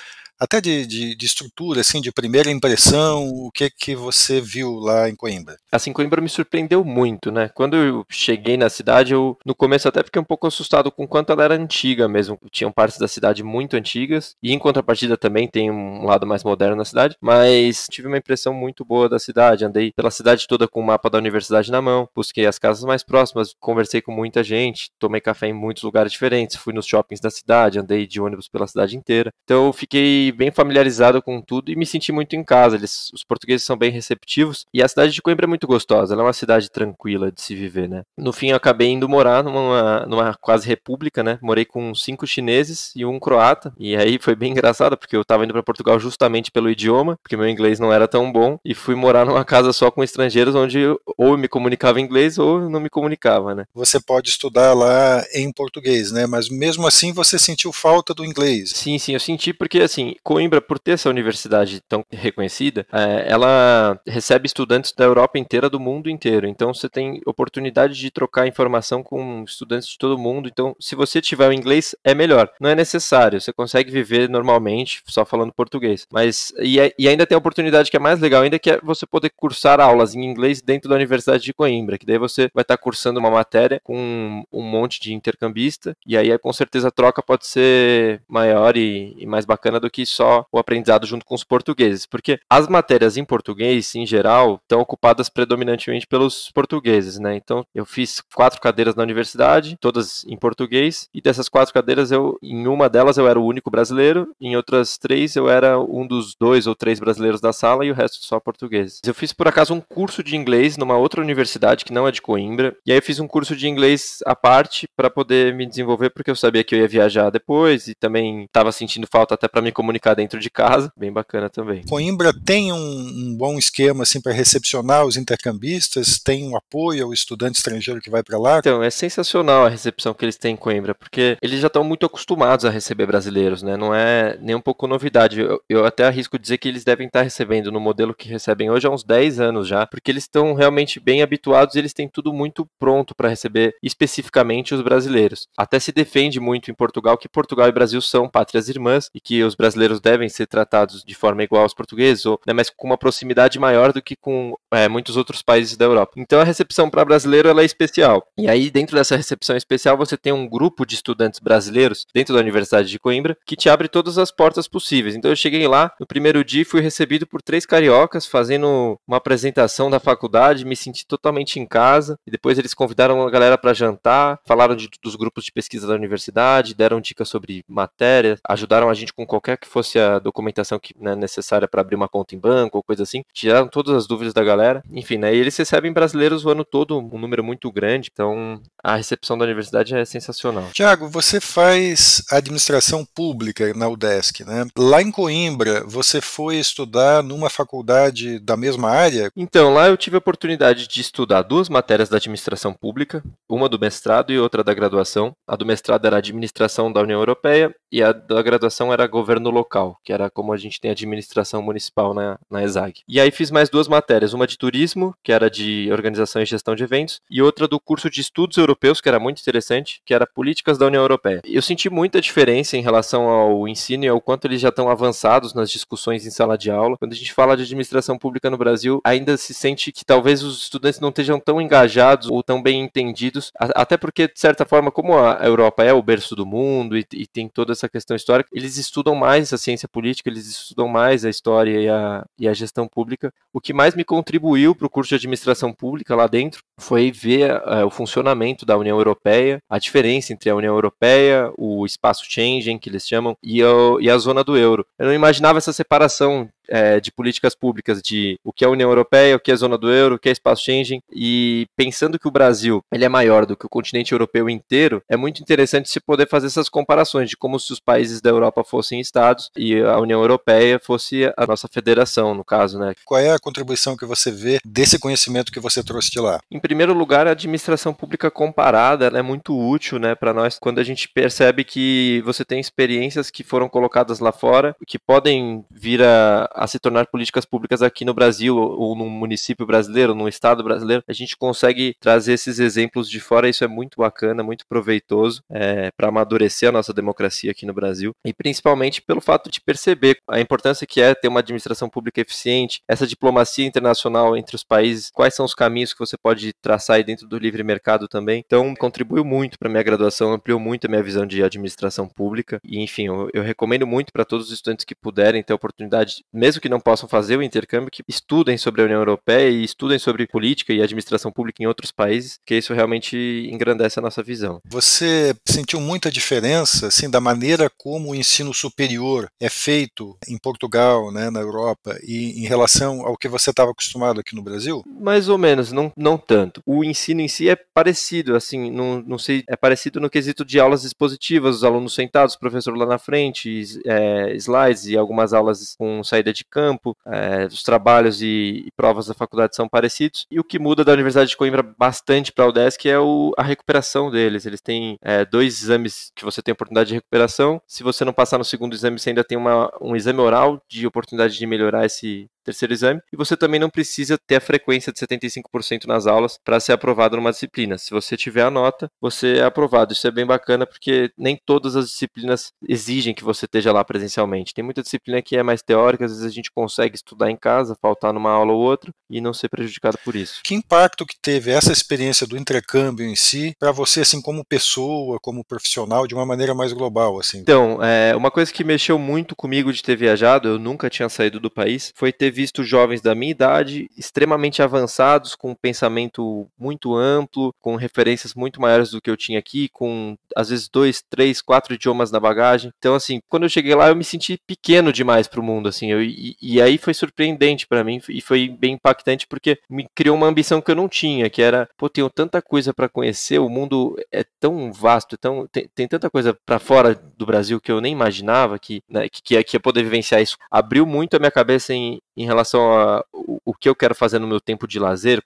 até 0.41 0.59
de, 0.59 0.87
de, 0.87 1.15
de, 1.15 1.25
estrutura, 1.27 1.81
assim, 1.81 2.01
de 2.01 2.11
primeira 2.11 2.49
impressão, 2.49 3.27
o 3.27 3.51
que 3.51 3.69
que 3.69 3.95
você 3.95 4.41
viu 4.41 4.71
lá 4.79 5.07
em 5.07 5.15
Coimbra? 5.15 5.55
Assim, 5.71 5.93
Coimbra 5.93 6.19
me 6.19 6.29
surpreendeu 6.29 6.83
muito, 6.83 7.31
né? 7.31 7.51
Quando 7.53 7.77
eu 7.77 8.03
cheguei 8.09 8.57
na 8.57 8.67
cidade, 8.67 9.13
eu 9.13 9.37
no 9.45 9.53
começo 9.53 9.87
até 9.87 10.01
fiquei 10.03 10.19
um 10.19 10.25
pouco 10.25 10.47
assustado 10.47 10.91
com 10.91 11.07
quanto 11.07 11.31
ela 11.31 11.43
era 11.43 11.53
antiga 11.53 12.07
mesmo. 12.07 12.39
Tinham 12.51 12.71
partes 12.71 12.97
da 12.97 13.07
cidade 13.07 13.43
muito 13.43 13.77
antigas 13.77 14.35
e 14.41 14.51
em 14.51 14.57
contrapartida 14.57 15.15
também 15.15 15.47
tem 15.47 15.69
um 15.69 16.05
lado 16.05 16.25
mais 16.25 16.43
moderno 16.43 16.75
na 16.75 16.85
cidade, 16.85 17.15
mas 17.21 17.85
tive 17.91 18.07
uma 18.07 18.17
impressão 18.17 18.51
muito 18.51 18.83
boa 18.83 19.07
da 19.07 19.19
cidade. 19.19 19.63
Andei 19.63 19.91
pela 19.95 20.09
cidade 20.09 20.47
toda 20.47 20.67
com 20.67 20.79
o 20.79 20.85
mapa 20.85 21.07
da 21.07 21.19
universidade 21.19 21.69
na 21.69 21.83
mão, 21.83 22.09
busquei 22.15 22.47
as 22.47 22.57
casas 22.57 22.83
mais 22.83 23.03
próximas, 23.03 23.53
conversei 23.59 24.01
com 24.01 24.11
muita 24.11 24.43
gente, 24.43 24.89
tomei 24.97 25.21
café 25.21 25.49
em 25.49 25.53
muitos 25.53 25.83
lugares 25.83 26.11
diferentes, 26.11 26.55
fui 26.55 26.73
nos 26.73 26.87
shoppings 26.87 27.21
da 27.21 27.29
cidade, 27.29 27.77
andei 27.77 28.07
de 28.07 28.19
ônibus 28.19 28.47
pela 28.47 28.65
cidade 28.65 28.97
inteira. 28.97 29.31
Então 29.43 29.67
eu 29.67 29.73
fiquei 29.73 30.30
bem 30.31 30.51
familiarizado 30.51 31.21
com 31.21 31.41
tudo 31.41 31.71
e 31.71 31.75
me 31.75 31.85
senti 31.85 32.11
muito 32.11 32.35
em 32.35 32.43
casa. 32.43 32.75
Eles, 32.75 33.09
os 33.13 33.23
portugueses 33.23 33.65
são 33.65 33.77
bem 33.77 33.91
receptivos 33.91 34.65
e 34.73 34.81
a 34.81 34.87
cidade 34.87 35.13
de 35.13 35.21
Coimbra 35.21 35.45
é 35.45 35.47
muito 35.47 35.67
gostosa. 35.67 36.13
Ela 36.13 36.23
é 36.23 36.25
uma 36.25 36.33
cidade 36.33 36.69
tranquila 36.69 37.31
de 37.31 37.41
se 37.41 37.55
viver, 37.55 37.87
né? 37.87 38.03
No 38.17 38.33
fim, 38.33 38.49
eu 38.49 38.55
acabei 38.55 38.89
indo 38.89 39.07
morar 39.07 39.43
numa, 39.43 40.05
numa 40.05 40.33
quase 40.35 40.67
república, 40.67 41.23
né? 41.23 41.39
Morei 41.41 41.65
com 41.65 41.93
cinco 41.95 42.25
chineses 42.25 42.91
e 42.95 43.05
um 43.05 43.19
croata 43.19 43.73
e 43.77 43.95
aí 43.95 44.17
foi 44.19 44.35
bem 44.35 44.51
engraçado 44.51 44.97
porque 44.97 45.15
eu 45.15 45.25
tava 45.25 45.43
indo 45.43 45.53
para 45.53 45.63
Portugal 45.63 45.99
justamente 45.99 46.51
pelo 46.51 46.69
idioma, 46.69 47.17
porque 47.21 47.37
meu 47.37 47.47
inglês 47.47 47.79
não 47.79 47.91
era 47.91 48.07
tão 48.07 48.31
bom 48.31 48.59
e 48.63 48.73
fui 48.73 48.95
morar 48.95 49.25
numa 49.25 49.43
casa 49.45 49.73
só 49.73 49.89
com 49.91 50.03
estrangeiros 50.03 50.55
onde 50.55 50.79
eu, 50.79 50.99
ou 51.17 51.29
eu 51.29 51.37
me 51.37 51.47
comunicava 51.47 51.99
em 51.99 52.03
inglês 52.03 52.37
ou 52.37 52.69
não 52.69 52.79
me 52.79 52.89
comunicava, 52.89 53.55
né? 53.55 53.65
Você 53.73 53.99
pode 53.99 54.29
estudar 54.29 54.73
lá 54.73 55.23
em 55.33 55.51
português, 55.51 56.11
né? 56.11 56.25
Mas 56.25 56.49
mesmo 56.49 56.87
assim 56.87 57.13
você 57.13 57.37
sentiu 57.37 57.71
falta 57.71 58.13
do 58.13 58.25
inglês? 58.25 58.71
Sim, 58.71 58.97
sim, 58.97 59.13
eu 59.13 59.19
senti 59.19 59.53
porque 59.53 59.79
assim 59.79 60.15
Coimbra, 60.23 60.61
por 60.61 60.77
ter 60.77 60.91
essa 60.91 61.09
universidade 61.09 61.81
tão 61.81 62.05
reconhecida, 62.11 62.85
é, 62.91 63.25
ela 63.27 63.99
recebe 64.07 64.45
estudantes 64.45 64.93
da 64.93 65.03
Europa 65.03 65.39
inteira, 65.39 65.69
do 65.69 65.79
mundo 65.79 66.09
inteiro. 66.09 66.47
Então 66.47 66.73
você 66.73 66.87
tem 66.87 67.21
oportunidade 67.25 67.95
de 67.95 68.11
trocar 68.11 68.47
informação 68.47 69.03
com 69.03 69.43
estudantes 69.43 69.89
de 69.89 69.97
todo 69.97 70.17
mundo. 70.17 70.47
Então, 70.47 70.75
se 70.79 70.95
você 70.95 71.21
tiver 71.21 71.47
o 71.47 71.53
inglês, 71.53 71.95
é 72.03 72.13
melhor. 72.13 72.49
Não 72.59 72.69
é 72.69 72.75
necessário, 72.75 73.41
você 73.41 73.51
consegue 73.51 73.91
viver 73.91 74.29
normalmente 74.29 75.01
só 75.07 75.25
falando 75.25 75.53
português. 75.53 76.07
Mas 76.11 76.53
e, 76.59 76.77
e 76.97 77.07
ainda 77.07 77.25
tem 77.25 77.35
a 77.35 77.39
oportunidade 77.39 77.89
que 77.89 77.97
é 77.97 77.99
mais 77.99 78.19
legal 78.19 78.43
ainda, 78.43 78.59
que 78.59 78.69
é 78.69 78.79
você 78.81 79.05
poder 79.05 79.31
cursar 79.35 79.79
aulas 79.79 80.13
em 80.15 80.23
inglês 80.23 80.61
dentro 80.61 80.89
da 80.89 80.95
Universidade 80.95 81.43
de 81.43 81.53
Coimbra, 81.53 81.97
que 81.97 82.05
daí 82.05 82.17
você 82.17 82.49
vai 82.53 82.61
estar 82.61 82.77
cursando 82.77 83.19
uma 83.19 83.31
matéria 83.31 83.79
com 83.83 84.43
um 84.51 84.61
monte 84.61 84.99
de 84.99 85.13
intercambista, 85.13 85.95
e 86.05 86.17
aí 86.17 86.37
com 86.37 86.53
certeza 86.53 86.89
a 86.89 86.91
troca 86.91 87.21
pode 87.21 87.47
ser 87.47 88.21
maior 88.27 88.77
e, 88.77 89.15
e 89.17 89.25
mais 89.25 89.45
bacana 89.45 89.79
do 89.79 89.89
que 89.89 90.00
só 90.05 90.45
o 90.51 90.59
aprendizado 90.59 91.05
junto 91.05 91.25
com 91.25 91.35
os 91.35 91.43
portugueses, 91.43 92.05
porque 92.05 92.39
as 92.49 92.67
matérias 92.67 93.17
em 93.17 93.25
português, 93.25 93.93
em 93.95 94.05
geral, 94.05 94.59
estão 94.61 94.79
ocupadas 94.81 95.29
predominantemente 95.29 96.07
pelos 96.07 96.51
portugueses, 96.51 97.19
né? 97.19 97.35
Então, 97.35 97.65
eu 97.73 97.85
fiz 97.85 98.21
quatro 98.33 98.59
cadeiras 98.61 98.95
na 98.95 99.03
universidade, 99.03 99.77
todas 99.79 100.23
em 100.25 100.37
português, 100.37 101.07
e 101.13 101.21
dessas 101.21 101.49
quatro 101.49 101.73
cadeiras, 101.73 102.11
eu, 102.11 102.37
em 102.41 102.67
uma 102.67 102.89
delas 102.89 103.17
eu 103.17 103.27
era 103.27 103.39
o 103.39 103.45
único 103.45 103.69
brasileiro, 103.69 104.29
em 104.39 104.55
outras 104.55 104.97
três 104.97 105.35
eu 105.35 105.49
era 105.49 105.79
um 105.79 106.05
dos 106.05 106.35
dois 106.35 106.67
ou 106.67 106.75
três 106.75 106.99
brasileiros 106.99 107.41
da 107.41 107.53
sala 107.53 107.85
e 107.85 107.91
o 107.91 107.95
resto 107.95 108.25
só 108.25 108.39
portugueses. 108.39 108.99
Eu 109.05 109.13
fiz, 109.13 109.33
por 109.33 109.47
acaso, 109.47 109.73
um 109.73 109.81
curso 109.81 110.23
de 110.23 110.35
inglês 110.35 110.77
numa 110.77 110.97
outra 110.97 111.21
universidade 111.21 111.85
que 111.85 111.93
não 111.93 112.07
é 112.07 112.11
de 112.11 112.21
Coimbra, 112.21 112.75
e 112.85 112.91
aí 112.91 112.97
eu 112.97 113.01
fiz 113.03 113.19
um 113.19 113.27
curso 113.27 113.55
de 113.55 113.67
inglês 113.67 114.19
à 114.25 114.35
parte 114.35 114.87
para 114.95 115.09
poder 115.09 115.53
me 115.53 115.65
desenvolver, 115.65 116.09
porque 116.09 116.31
eu 116.31 116.35
sabia 116.35 116.63
que 116.63 116.75
eu 116.75 116.79
ia 116.79 116.87
viajar 116.87 117.29
depois 117.29 117.87
e 117.87 117.95
também 117.95 118.43
estava 118.43 118.71
sentindo 118.71 119.07
falta 119.11 119.35
até 119.35 119.47
para 119.47 119.61
me 119.61 119.71
comunicar 119.71 119.90
dentro 120.15 120.39
de 120.39 120.49
casa, 120.49 120.91
bem 120.97 121.11
bacana 121.11 121.49
também. 121.49 121.83
Coimbra 121.87 122.31
tem 122.33 122.71
um, 122.71 122.77
um 122.77 123.35
bom 123.35 123.57
esquema 123.57 124.03
assim 124.03 124.21
para 124.21 124.31
recepcionar 124.31 125.05
os 125.05 125.17
intercambistas, 125.17 126.19
tem 126.19 126.47
um 126.47 126.55
apoio 126.55 127.05
ao 127.05 127.13
estudante 127.13 127.57
estrangeiro 127.57 128.01
que 128.01 128.09
vai 128.09 128.23
para 128.23 128.37
lá? 128.37 128.59
Então, 128.59 128.83
é 128.83 128.89
sensacional 128.89 129.65
a 129.65 129.69
recepção 129.69 130.13
que 130.13 130.25
eles 130.25 130.37
têm 130.37 130.53
em 130.53 130.57
Coimbra, 130.57 130.93
porque 130.93 131.37
eles 131.41 131.59
já 131.59 131.67
estão 131.67 131.83
muito 131.83 132.05
acostumados 132.05 132.65
a 132.65 132.69
receber 132.69 133.05
brasileiros, 133.05 133.63
né? 133.63 133.77
Não 133.77 133.93
é 133.95 134.37
nem 134.41 134.55
um 134.55 134.61
pouco 134.61 134.87
novidade. 134.87 135.39
Eu, 135.39 135.61
eu 135.69 135.85
até 135.85 136.05
arrisco 136.05 136.37
dizer 136.37 136.57
que 136.57 136.67
eles 136.67 136.83
devem 136.83 137.07
estar 137.07 137.21
recebendo 137.21 137.71
no 137.71 137.79
modelo 137.79 138.13
que 138.13 138.27
recebem 138.27 138.69
hoje 138.69 138.87
há 138.87 138.89
uns 138.89 139.03
10 139.03 139.39
anos 139.39 139.67
já, 139.67 139.87
porque 139.87 140.11
eles 140.11 140.23
estão 140.23 140.53
realmente 140.53 140.99
bem 140.99 141.21
habituados 141.21 141.75
e 141.75 141.79
eles 141.79 141.93
têm 141.93 142.07
tudo 142.07 142.33
muito 142.33 142.67
pronto 142.79 143.15
para 143.15 143.29
receber 143.29 143.75
especificamente 143.81 144.73
os 144.73 144.81
brasileiros. 144.81 145.47
Até 145.57 145.79
se 145.79 145.91
defende 145.91 146.39
muito 146.39 146.69
em 146.69 146.73
Portugal 146.73 147.17
que 147.17 147.29
Portugal 147.29 147.67
e 147.67 147.71
Brasil 147.71 148.01
são 148.01 148.29
pátrias 148.29 148.69
irmãs 148.69 149.09
e 149.15 149.19
que 149.19 149.43
os 149.43 149.55
brasileiros 149.55 149.80
devem 149.99 150.29
ser 150.29 150.47
tratados 150.47 151.03
de 151.03 151.15
forma 151.15 151.43
igual 151.43 151.63
aos 151.63 151.73
portugueses, 151.73 152.25
ou, 152.25 152.39
né, 152.45 152.53
mas 152.53 152.69
com 152.69 152.87
uma 152.87 152.97
proximidade 152.97 153.59
maior 153.59 153.93
do 153.93 154.01
que 154.01 154.15
com 154.15 154.55
é, 154.71 154.87
muitos 154.87 155.17
outros 155.17 155.41
países 155.41 155.77
da 155.77 155.85
Europa. 155.85 156.13
Então 156.17 156.39
a 156.39 156.43
recepção 156.43 156.89
para 156.89 157.05
brasileiro 157.05 157.49
ela 157.49 157.61
é 157.61 157.65
especial. 157.65 158.25
E 158.37 158.47
aí, 158.47 158.69
dentro 158.69 158.95
dessa 158.95 159.15
recepção 159.15 159.55
especial, 159.55 159.97
você 159.97 160.17
tem 160.17 160.33
um 160.33 160.47
grupo 160.47 160.85
de 160.85 160.95
estudantes 160.95 161.39
brasileiros 161.39 162.05
dentro 162.13 162.33
da 162.33 162.39
Universidade 162.39 162.89
de 162.89 162.99
Coimbra 162.99 163.37
que 163.45 163.55
te 163.55 163.69
abre 163.69 163.87
todas 163.87 164.17
as 164.17 164.31
portas 164.31 164.67
possíveis. 164.67 165.15
Então 165.15 165.31
eu 165.31 165.35
cheguei 165.35 165.67
lá, 165.67 165.91
no 165.99 166.07
primeiro 166.07 166.43
dia 166.43 166.65
fui 166.65 166.81
recebido 166.81 167.27
por 167.27 167.41
três 167.41 167.65
cariocas 167.65 168.25
fazendo 168.25 168.97
uma 169.07 169.17
apresentação 169.17 169.89
da 169.89 169.99
faculdade, 169.99 170.65
me 170.65 170.75
senti 170.75 171.05
totalmente 171.05 171.59
em 171.59 171.65
casa. 171.65 172.17
E 172.25 172.31
depois 172.31 172.57
eles 172.57 172.73
convidaram 172.73 173.25
a 173.25 173.29
galera 173.29 173.57
para 173.57 173.73
jantar, 173.73 174.39
falaram 174.45 174.75
de, 174.75 174.89
dos 175.03 175.15
grupos 175.15 175.43
de 175.43 175.51
pesquisa 175.51 175.87
da 175.87 175.93
universidade, 175.93 176.73
deram 176.73 177.01
dicas 177.01 177.29
sobre 177.29 177.63
matérias, 177.67 178.39
ajudaram 178.47 178.89
a 178.89 178.93
gente 178.93 179.13
com 179.13 179.25
qualquer 179.25 179.57
que 179.57 179.67
fosse 179.71 179.97
a 179.97 180.19
documentação 180.19 180.79
que 180.79 180.93
é 180.99 181.03
né, 181.03 181.15
necessária 181.15 181.67
para 181.67 181.81
abrir 181.81 181.95
uma 181.95 182.09
conta 182.09 182.35
em 182.35 182.39
banco 182.39 182.77
ou 182.77 182.83
coisa 182.83 183.03
assim. 183.03 183.23
Tiraram 183.33 183.67
todas 183.67 183.95
as 183.95 184.07
dúvidas 184.07 184.33
da 184.33 184.43
galera. 184.43 184.83
Enfim, 184.91 185.17
né? 185.17 185.33
E 185.33 185.37
eles 185.37 185.55
recebem 185.55 185.93
brasileiros 185.93 186.45
o 186.45 186.49
ano 186.49 186.65
todo, 186.65 186.97
um 186.97 187.17
número 187.17 187.43
muito 187.43 187.71
grande. 187.71 188.09
Então, 188.11 188.61
a 188.83 188.95
recepção 188.95 189.37
da 189.37 189.45
universidade 189.45 189.95
é 189.95 190.03
sensacional. 190.03 190.69
Tiago, 190.73 191.07
você 191.07 191.39
faz 191.39 192.21
administração 192.29 193.05
pública 193.15 193.73
na 193.73 193.87
UDESC, 193.87 194.43
né? 194.43 194.65
Lá 194.77 195.01
em 195.01 195.11
Coimbra, 195.11 195.83
você 195.85 196.19
foi 196.19 196.57
estudar 196.57 197.23
numa 197.23 197.49
faculdade 197.49 198.39
da 198.39 198.57
mesma 198.57 198.89
área? 198.89 199.31
Então, 199.35 199.73
lá 199.73 199.87
eu 199.87 199.97
tive 199.97 200.17
a 200.17 200.19
oportunidade 200.19 200.87
de 200.87 201.01
estudar 201.01 201.43
duas 201.43 201.69
matérias 201.69 202.09
da 202.09 202.17
administração 202.17 202.73
pública, 202.73 203.23
uma 203.49 203.69
do 203.69 203.79
mestrado 203.79 204.31
e 204.33 204.39
outra 204.39 204.63
da 204.63 204.73
graduação. 204.73 205.31
A 205.47 205.55
do 205.55 205.65
mestrado 205.65 206.05
era 206.05 206.17
administração 206.17 206.91
da 206.91 207.01
União 207.01 207.19
Europeia 207.19 207.73
e 207.91 208.01
a 208.01 208.11
da 208.11 208.41
graduação 208.41 208.91
era 208.91 209.07
governo 209.07 209.49
local 209.49 209.60
local, 209.61 209.97
que 210.03 210.11
era 210.11 210.29
como 210.29 210.51
a 210.53 210.57
gente 210.57 210.79
tem 210.81 210.91
administração 210.91 211.61
municipal 211.61 212.13
na, 212.13 212.37
na 212.49 212.63
ESAG. 212.63 213.01
E 213.07 213.19
aí 213.19 213.31
fiz 213.31 213.51
mais 213.51 213.69
duas 213.69 213.87
matérias, 213.87 214.33
uma 214.33 214.47
de 214.47 214.57
turismo, 214.57 215.15
que 215.23 215.31
era 215.31 215.49
de 215.49 215.89
organização 215.91 216.41
e 216.41 216.45
gestão 216.45 216.75
de 216.75 216.83
eventos, 216.83 217.21
e 217.29 217.41
outra 217.41 217.67
do 217.67 217.79
curso 217.79 218.09
de 218.09 218.21
estudos 218.21 218.57
europeus, 218.57 218.99
que 218.99 219.07
era 219.07 219.19
muito 219.19 219.39
interessante, 219.39 220.01
que 220.05 220.13
era 220.13 220.27
políticas 220.27 220.77
da 220.77 220.87
União 220.87 221.01
Europeia. 221.01 221.41
Eu 221.45 221.61
senti 221.61 221.89
muita 221.89 222.19
diferença 222.19 222.75
em 222.75 222.81
relação 222.81 223.27
ao 223.27 223.67
ensino 223.67 224.03
e 224.03 224.07
ao 224.07 224.19
quanto 224.19 224.45
eles 224.45 224.61
já 224.61 224.69
estão 224.69 224.89
avançados 224.89 225.53
nas 225.53 225.69
discussões 225.69 226.25
em 226.25 226.31
sala 226.31 226.57
de 226.57 226.71
aula. 226.71 226.97
Quando 226.97 227.13
a 227.13 227.15
gente 227.15 227.33
fala 227.33 227.55
de 227.55 227.63
administração 227.63 228.17
pública 228.17 228.49
no 228.49 228.57
Brasil, 228.57 228.99
ainda 229.03 229.37
se 229.37 229.53
sente 229.53 229.91
que 229.91 230.03
talvez 230.03 230.43
os 230.43 230.63
estudantes 230.63 230.99
não 230.99 231.09
estejam 231.09 231.39
tão 231.39 231.61
engajados 231.61 232.29
ou 232.29 232.41
tão 232.43 232.61
bem 232.61 232.81
entendidos, 232.81 233.51
até 233.57 233.97
porque, 233.97 234.27
de 234.27 234.39
certa 234.39 234.65
forma, 234.65 234.91
como 234.91 235.17
a 235.17 235.39
Europa 235.43 235.83
é 235.83 235.93
o 235.93 236.01
berço 236.01 236.35
do 236.35 236.45
mundo 236.45 236.97
e, 236.97 237.05
e 237.13 237.27
tem 237.27 237.47
toda 237.47 237.71
essa 237.71 237.87
questão 237.87 238.15
histórica, 238.15 238.49
eles 238.53 238.77
estudam 238.77 239.15
mais 239.15 239.50
a 239.55 239.57
ciência 239.57 239.87
política, 239.87 240.29
eles 240.29 240.47
estudam 240.47 240.87
mais 240.87 241.25
a 241.25 241.29
história 241.29 241.79
e 241.79 241.89
a, 241.89 242.25
e 242.37 242.47
a 242.47 242.53
gestão 242.53 242.87
pública. 242.87 243.33
O 243.53 243.61
que 243.61 243.73
mais 243.73 243.95
me 243.95 244.03
contribuiu 244.03 244.75
para 244.75 244.87
o 244.87 244.89
curso 244.89 245.09
de 245.09 245.15
administração 245.15 245.73
pública 245.73 246.15
lá 246.15 246.27
dentro 246.27 246.63
foi 246.79 247.11
ver 247.11 247.51
uh, 247.51 247.85
o 247.85 247.89
funcionamento 247.89 248.65
da 248.65 248.77
União 248.77 248.97
Europeia, 248.97 249.59
a 249.69 249.77
diferença 249.77 250.33
entre 250.33 250.49
a 250.49 250.55
União 250.55 250.73
Europeia, 250.73 251.51
o 251.57 251.85
espaço 251.85 252.25
Schengen, 252.25 252.79
que 252.79 252.89
eles 252.89 253.07
chamam, 253.07 253.35
e, 253.43 253.63
o, 253.63 253.99
e 253.99 254.09
a 254.09 254.17
zona 254.17 254.43
do 254.43 254.57
euro. 254.57 254.85
Eu 254.97 255.07
não 255.07 255.13
imaginava 255.13 255.57
essa 255.57 255.73
separação 255.73 256.49
é, 256.67 256.99
de 256.99 257.11
políticas 257.11 257.55
públicas 257.55 258.01
de 258.01 258.39
o 258.43 258.53
que 258.53 258.63
é 258.63 258.67
a 258.67 258.71
União 258.71 258.89
Europeia, 258.89 259.35
o 259.35 259.39
que 259.39 259.51
é 259.51 259.53
a 259.53 259.57
zona 259.57 259.77
do 259.77 259.91
euro, 259.91 260.15
o 260.15 260.19
que 260.19 260.29
é 260.29 260.31
espaço 260.31 260.63
Schengen, 260.63 261.01
e 261.11 261.67
pensando 261.75 262.19
que 262.19 262.27
o 262.27 262.31
Brasil 262.31 262.83
ele 262.91 263.05
é 263.05 263.09
maior 263.09 263.45
do 263.45 263.55
que 263.55 263.65
o 263.65 263.69
continente 263.69 264.11
europeu 264.11 264.49
inteiro, 264.49 265.01
é 265.09 265.17
muito 265.17 265.41
interessante 265.41 265.89
se 265.89 265.99
poder 265.99 266.27
fazer 266.27 266.47
essas 266.47 266.69
comparações 266.69 267.29
de 267.29 267.37
como 267.37 267.59
se 267.59 267.73
os 267.73 267.79
países 267.79 268.21
da 268.21 268.29
Europa 268.29 268.63
fossem 268.63 268.99
estados 268.99 269.49
e 269.55 269.79
a 269.79 269.99
União 269.99 270.21
Europeia 270.21 270.79
fosse 270.79 271.31
a 271.37 271.45
nossa 271.45 271.67
federação, 271.67 272.33
no 272.33 272.43
caso, 272.43 272.79
né? 272.79 272.93
Qual 273.05 273.19
é 273.19 273.31
a 273.31 273.39
contribuição 273.39 273.97
que 273.97 274.05
você 274.05 274.31
vê 274.31 274.59
desse 274.65 274.99
conhecimento 274.99 275.51
que 275.51 275.59
você 275.59 275.83
trouxe 275.83 276.11
de 276.11 276.19
lá? 276.19 276.39
Em 276.49 276.59
primeiro 276.59 276.93
lugar, 276.93 277.27
a 277.27 277.31
administração 277.31 277.93
pública 277.93 278.29
comparada 278.29 279.07
é 279.07 279.21
muito 279.21 279.57
útil, 279.57 279.99
né, 279.99 280.15
para 280.15 280.33
nós 280.33 280.57
quando 280.59 280.79
a 280.79 280.83
gente 280.83 281.09
percebe 281.09 281.63
que 281.63 282.21
você 282.25 282.45
tem 282.45 282.59
experiências 282.59 283.29
que 283.29 283.43
foram 283.43 283.67
colocadas 283.67 284.19
lá 284.19 284.31
fora, 284.31 284.75
que 284.85 284.99
podem 284.99 285.65
vir 285.71 286.01
a 286.01 286.60
a 286.61 286.67
se 286.67 286.77
tornar 286.77 287.07
políticas 287.07 287.43
públicas 287.43 287.81
aqui 287.81 288.05
no 288.05 288.13
Brasil, 288.13 288.55
ou 288.55 288.95
num 288.95 289.09
município 289.09 289.65
brasileiro, 289.65 290.13
num 290.13 290.27
estado 290.27 290.63
brasileiro, 290.63 291.03
a 291.07 291.13
gente 291.13 291.35
consegue 291.35 291.95
trazer 291.99 292.33
esses 292.33 292.59
exemplos 292.59 293.09
de 293.09 293.19
fora, 293.19 293.49
isso 293.49 293.63
é 293.63 293.67
muito 293.67 293.97
bacana, 293.97 294.43
muito 294.43 294.67
proveitoso 294.67 295.41
é, 295.49 295.89
para 295.97 296.09
amadurecer 296.09 296.69
a 296.69 296.71
nossa 296.71 296.93
democracia 296.93 297.49
aqui 297.49 297.65
no 297.65 297.73
Brasil, 297.73 298.13
e 298.23 298.31
principalmente 298.31 299.01
pelo 299.01 299.19
fato 299.19 299.49
de 299.49 299.59
perceber 299.59 300.19
a 300.29 300.39
importância 300.39 300.85
que 300.85 301.01
é 301.01 301.15
ter 301.15 301.27
uma 301.27 301.39
administração 301.39 301.89
pública 301.89 302.21
eficiente, 302.21 302.81
essa 302.87 303.07
diplomacia 303.07 303.65
internacional 303.65 304.37
entre 304.37 304.55
os 304.55 304.63
países, 304.63 305.09
quais 305.11 305.33
são 305.33 305.45
os 305.45 305.55
caminhos 305.55 305.93
que 305.93 305.99
você 305.99 306.15
pode 306.15 306.53
traçar 306.61 306.97
aí 306.97 307.03
dentro 307.03 307.27
do 307.27 307.39
livre 307.39 307.63
mercado 307.63 308.07
também. 308.07 308.43
Então, 308.45 308.75
contribuiu 308.75 309.25
muito 309.25 309.57
para 309.57 309.69
minha 309.69 309.81
graduação, 309.81 310.31
ampliou 310.31 310.59
muito 310.59 310.85
a 310.85 310.89
minha 310.89 311.01
visão 311.01 311.25
de 311.25 311.43
administração 311.43 312.07
pública, 312.07 312.59
e 312.63 312.79
enfim, 312.83 313.07
eu, 313.07 313.29
eu 313.33 313.41
recomendo 313.41 313.87
muito 313.87 314.13
para 314.13 314.25
todos 314.25 314.47
os 314.47 314.53
estudantes 314.53 314.85
que 314.85 314.93
puderem 314.93 315.41
ter 315.41 315.53
a 315.53 315.55
oportunidade, 315.55 316.23
mesmo 316.41 316.59
que 316.59 316.67
não 316.67 316.79
possam 316.79 317.07
fazer 317.07 317.37
o 317.37 317.43
intercâmbio, 317.43 317.91
que 317.91 318.01
estudem 318.07 318.57
sobre 318.57 318.81
a 318.81 318.85
União 318.85 318.97
Europeia 318.97 319.47
e 319.47 319.63
estudem 319.63 319.99
sobre 319.99 320.25
política 320.25 320.73
e 320.73 320.81
administração 320.81 321.31
pública 321.31 321.61
em 321.61 321.67
outros 321.67 321.91
países, 321.91 322.39
que 322.43 322.55
isso 322.55 322.73
realmente 322.73 323.15
engrandece 323.51 323.99
a 323.99 324.01
nossa 324.01 324.23
visão. 324.23 324.59
Você 324.65 325.35
sentiu 325.47 325.79
muita 325.79 326.09
diferença 326.09 326.87
assim 326.87 327.11
da 327.11 327.21
maneira 327.21 327.69
como 327.77 328.09
o 328.09 328.15
ensino 328.15 328.55
superior 328.55 329.29
é 329.39 329.49
feito 329.49 330.17
em 330.27 330.35
Portugal, 330.35 331.11
né, 331.11 331.29
na 331.29 331.41
Europa, 331.41 331.95
e 332.01 332.43
em 332.43 332.47
relação 332.47 333.05
ao 333.05 333.15
que 333.15 333.27
você 333.27 333.51
estava 333.51 333.69
acostumado 333.69 334.19
aqui 334.19 334.35
no 334.35 334.41
Brasil? 334.41 334.83
Mais 334.99 335.29
ou 335.29 335.37
menos, 335.37 335.71
não, 335.71 335.91
não 335.95 336.17
tanto. 336.17 336.59
O 336.65 336.83
ensino 336.83 337.21
em 337.21 337.27
si 337.27 337.49
é 337.49 337.55
parecido, 337.55 338.35
assim, 338.35 338.71
não, 338.71 338.99
não 339.05 339.19
sei, 339.19 339.43
é 339.47 339.55
parecido 339.55 339.99
no 339.99 340.09
quesito 340.09 340.43
de 340.43 340.59
aulas 340.59 340.83
expositivas, 340.83 341.57
os 341.57 341.63
alunos 341.63 341.93
sentados, 341.93 342.33
o 342.33 342.39
professor 342.39 342.75
lá 342.75 342.87
na 342.87 342.97
frente, 342.97 343.79
é, 343.85 344.33
slides 344.37 344.87
e 344.87 344.97
algumas 344.97 345.33
aulas 345.33 345.75
com 345.77 346.03
saída 346.03 346.30
de 346.33 346.45
campo, 346.45 346.95
é, 347.05 347.45
os 347.45 347.63
trabalhos 347.63 348.21
e, 348.21 348.63
e, 348.65 348.71
provas 348.75 349.07
da 349.07 349.13
faculdade 349.13 349.55
são 349.55 349.67
parecidos. 349.67 350.25
E 350.29 350.39
o 350.39 350.43
que 350.43 350.59
muda 350.59 350.83
da 350.83 350.93
Universidade 350.93 351.29
de 351.29 351.37
Coimbra 351.37 351.63
bastante 351.63 352.31
para 352.31 352.45
o 352.45 352.49
UDESC 352.49 352.89
é 352.89 352.99
o, 352.99 353.33
a 353.37 353.43
recuperação 353.43 354.09
deles. 354.09 354.45
Eles 354.45 354.61
têm 354.61 354.97
é, 355.01 355.25
dois 355.25 355.61
exames 355.61 356.11
que 356.15 356.25
você 356.25 356.41
tem 356.41 356.53
oportunidade 356.53 356.89
de 356.89 356.95
recuperação. 356.95 357.61
Se 357.67 357.83
você 357.83 358.05
não 358.05 358.13
passar 358.13 358.37
no 358.37 358.43
segundo 358.43 358.73
exame, 358.73 358.99
você 358.99 359.09
ainda 359.09 359.23
tem 359.23 359.37
uma, 359.37 359.71
um 359.81 359.95
exame 359.95 360.19
oral 360.19 360.61
de 360.69 360.85
oportunidade 360.87 361.37
de 361.37 361.45
melhorar 361.45 361.85
esse, 361.85 362.29
terceiro 362.43 362.73
exame, 362.73 363.01
e 363.11 363.17
você 363.17 363.35
também 363.37 363.59
não 363.59 363.69
precisa 363.69 364.17
ter 364.27 364.35
a 364.35 364.41
frequência 364.41 364.91
de 364.91 364.99
75% 364.99 365.85
nas 365.85 366.07
aulas 366.07 366.37
para 366.43 366.59
ser 366.59 366.73
aprovado 366.73 367.15
numa 367.15 367.31
disciplina. 367.31 367.77
Se 367.77 367.91
você 367.91 368.17
tiver 368.17 368.43
a 368.43 368.51
nota, 368.51 368.89
você 368.99 369.37
é 369.37 369.43
aprovado. 369.43 369.93
Isso 369.93 370.07
é 370.07 370.11
bem 370.11 370.25
bacana 370.25 370.65
porque 370.65 371.11
nem 371.17 371.37
todas 371.45 371.75
as 371.75 371.87
disciplinas 371.89 372.51
exigem 372.67 373.13
que 373.13 373.23
você 373.23 373.45
esteja 373.45 373.71
lá 373.71 373.83
presencialmente. 373.83 374.53
Tem 374.53 374.63
muita 374.63 374.81
disciplina 374.81 375.21
que 375.21 375.37
é 375.37 375.43
mais 375.43 375.61
teórica, 375.61 376.05
às 376.05 376.11
vezes 376.11 376.25
a 376.25 376.33
gente 376.33 376.51
consegue 376.51 376.95
estudar 376.95 377.29
em 377.29 377.37
casa, 377.37 377.77
faltar 377.81 378.13
numa 378.13 378.31
aula 378.31 378.53
ou 378.53 378.59
outra 378.59 378.91
e 379.09 379.21
não 379.21 379.33
ser 379.33 379.49
prejudicado 379.49 379.97
por 380.03 380.15
isso. 380.15 380.41
Que 380.43 380.55
impacto 380.55 381.05
que 381.05 381.15
teve 381.21 381.51
essa 381.51 381.71
experiência 381.71 382.25
do 382.25 382.37
intercâmbio 382.37 383.05
em 383.05 383.15
si 383.15 383.53
para 383.59 383.71
você 383.71 384.01
assim 384.01 384.21
como 384.21 384.45
pessoa, 384.45 385.19
como 385.21 385.43
profissional 385.43 386.07
de 386.07 386.15
uma 386.15 386.25
maneira 386.25 386.53
mais 386.53 386.73
global 386.73 387.19
assim? 387.19 387.39
Então, 387.39 387.83
é, 387.83 388.15
uma 388.15 388.31
coisa 388.31 388.51
que 388.51 388.63
mexeu 388.63 388.97
muito 388.97 389.35
comigo 389.35 389.71
de 389.71 389.83
ter 389.83 389.95
viajado, 389.95 390.47
eu 390.47 390.59
nunca 390.59 390.89
tinha 390.89 391.09
saído 391.09 391.39
do 391.39 391.51
país, 391.51 391.91
foi 391.95 392.11
ter 392.11 392.30
visto 392.31 392.63
jovens 392.63 393.01
da 393.01 393.13
minha 393.13 393.31
idade 393.31 393.89
extremamente 393.97 394.61
avançados, 394.61 395.35
com 395.35 395.51
um 395.51 395.55
pensamento 395.55 396.47
muito 396.57 396.95
amplo, 396.95 397.53
com 397.59 397.75
referências 397.75 398.33
muito 398.33 398.61
maiores 398.61 398.91
do 398.91 399.01
que 399.01 399.09
eu 399.09 399.17
tinha 399.17 399.39
aqui, 399.39 399.69
com 399.69 400.15
às 400.35 400.49
vezes 400.49 400.69
dois, 400.69 401.03
três, 401.09 401.41
quatro 401.41 401.73
idiomas 401.73 402.11
na 402.11 402.19
bagagem. 402.19 402.71
Então, 402.77 402.95
assim, 402.95 403.19
quando 403.29 403.43
eu 403.43 403.49
cheguei 403.49 403.75
lá, 403.75 403.89
eu 403.89 403.95
me 403.95 404.03
senti 404.03 404.37
pequeno 404.47 404.93
demais 404.93 405.27
para 405.27 405.39
o 405.39 405.43
mundo, 405.43 405.69
assim, 405.69 405.91
eu, 405.91 406.01
e, 406.01 406.35
e, 406.41 406.61
aí 406.61 406.77
foi 406.77 406.93
surpreendente 406.93 407.67
para 407.67 407.83
mim 407.83 408.01
e 408.09 408.21
foi 408.21 408.47
bem 408.47 408.73
impactante 408.73 409.27
porque 409.27 409.59
me 409.69 409.87
criou 409.93 410.15
uma 410.15 410.27
ambição 410.27 410.61
que 410.61 410.71
eu 410.71 410.75
não 410.75 410.87
tinha, 410.87 411.29
que 411.29 411.41
era, 411.41 411.67
pô, 411.77 411.89
tenho 411.89 412.09
tanta 412.09 412.41
coisa 412.41 412.73
para 412.73 412.89
conhecer, 412.89 413.39
o 413.39 413.49
mundo 413.49 413.97
é 414.11 414.23
tão 414.39 414.71
vasto, 414.71 415.17
tão, 415.17 415.47
tem, 415.47 415.67
tem 415.73 415.87
tanta 415.87 416.09
coisa 416.09 416.37
para 416.45 416.59
fora 416.59 416.95
do 417.17 417.25
Brasil 417.25 417.59
que 417.59 417.71
eu 417.71 417.81
nem 417.81 417.91
imaginava 417.91 418.57
que, 418.59 418.81
né, 418.89 419.07
que, 419.09 419.43
que 419.43 419.55
ia 419.55 419.59
poder 419.59 419.83
vivenciar 419.83 420.21
isso. 420.21 420.37
Abriu 420.49 420.85
muito 420.85 421.15
a 421.15 421.19
minha 421.19 421.31
cabeça 421.31 421.73
em, 421.73 421.99
em 422.21 422.25
relação 422.25 422.73
a 422.73 423.03
o, 423.13 423.39
o, 423.45 423.53
que 423.53 423.69
eu 423.69 423.75
quero 423.75 423.95
fazer 423.95 424.19
no 424.19 424.27
meu 424.27 424.39
tempo 424.39 424.67
de 424.67 424.79
lazer, 424.79 425.21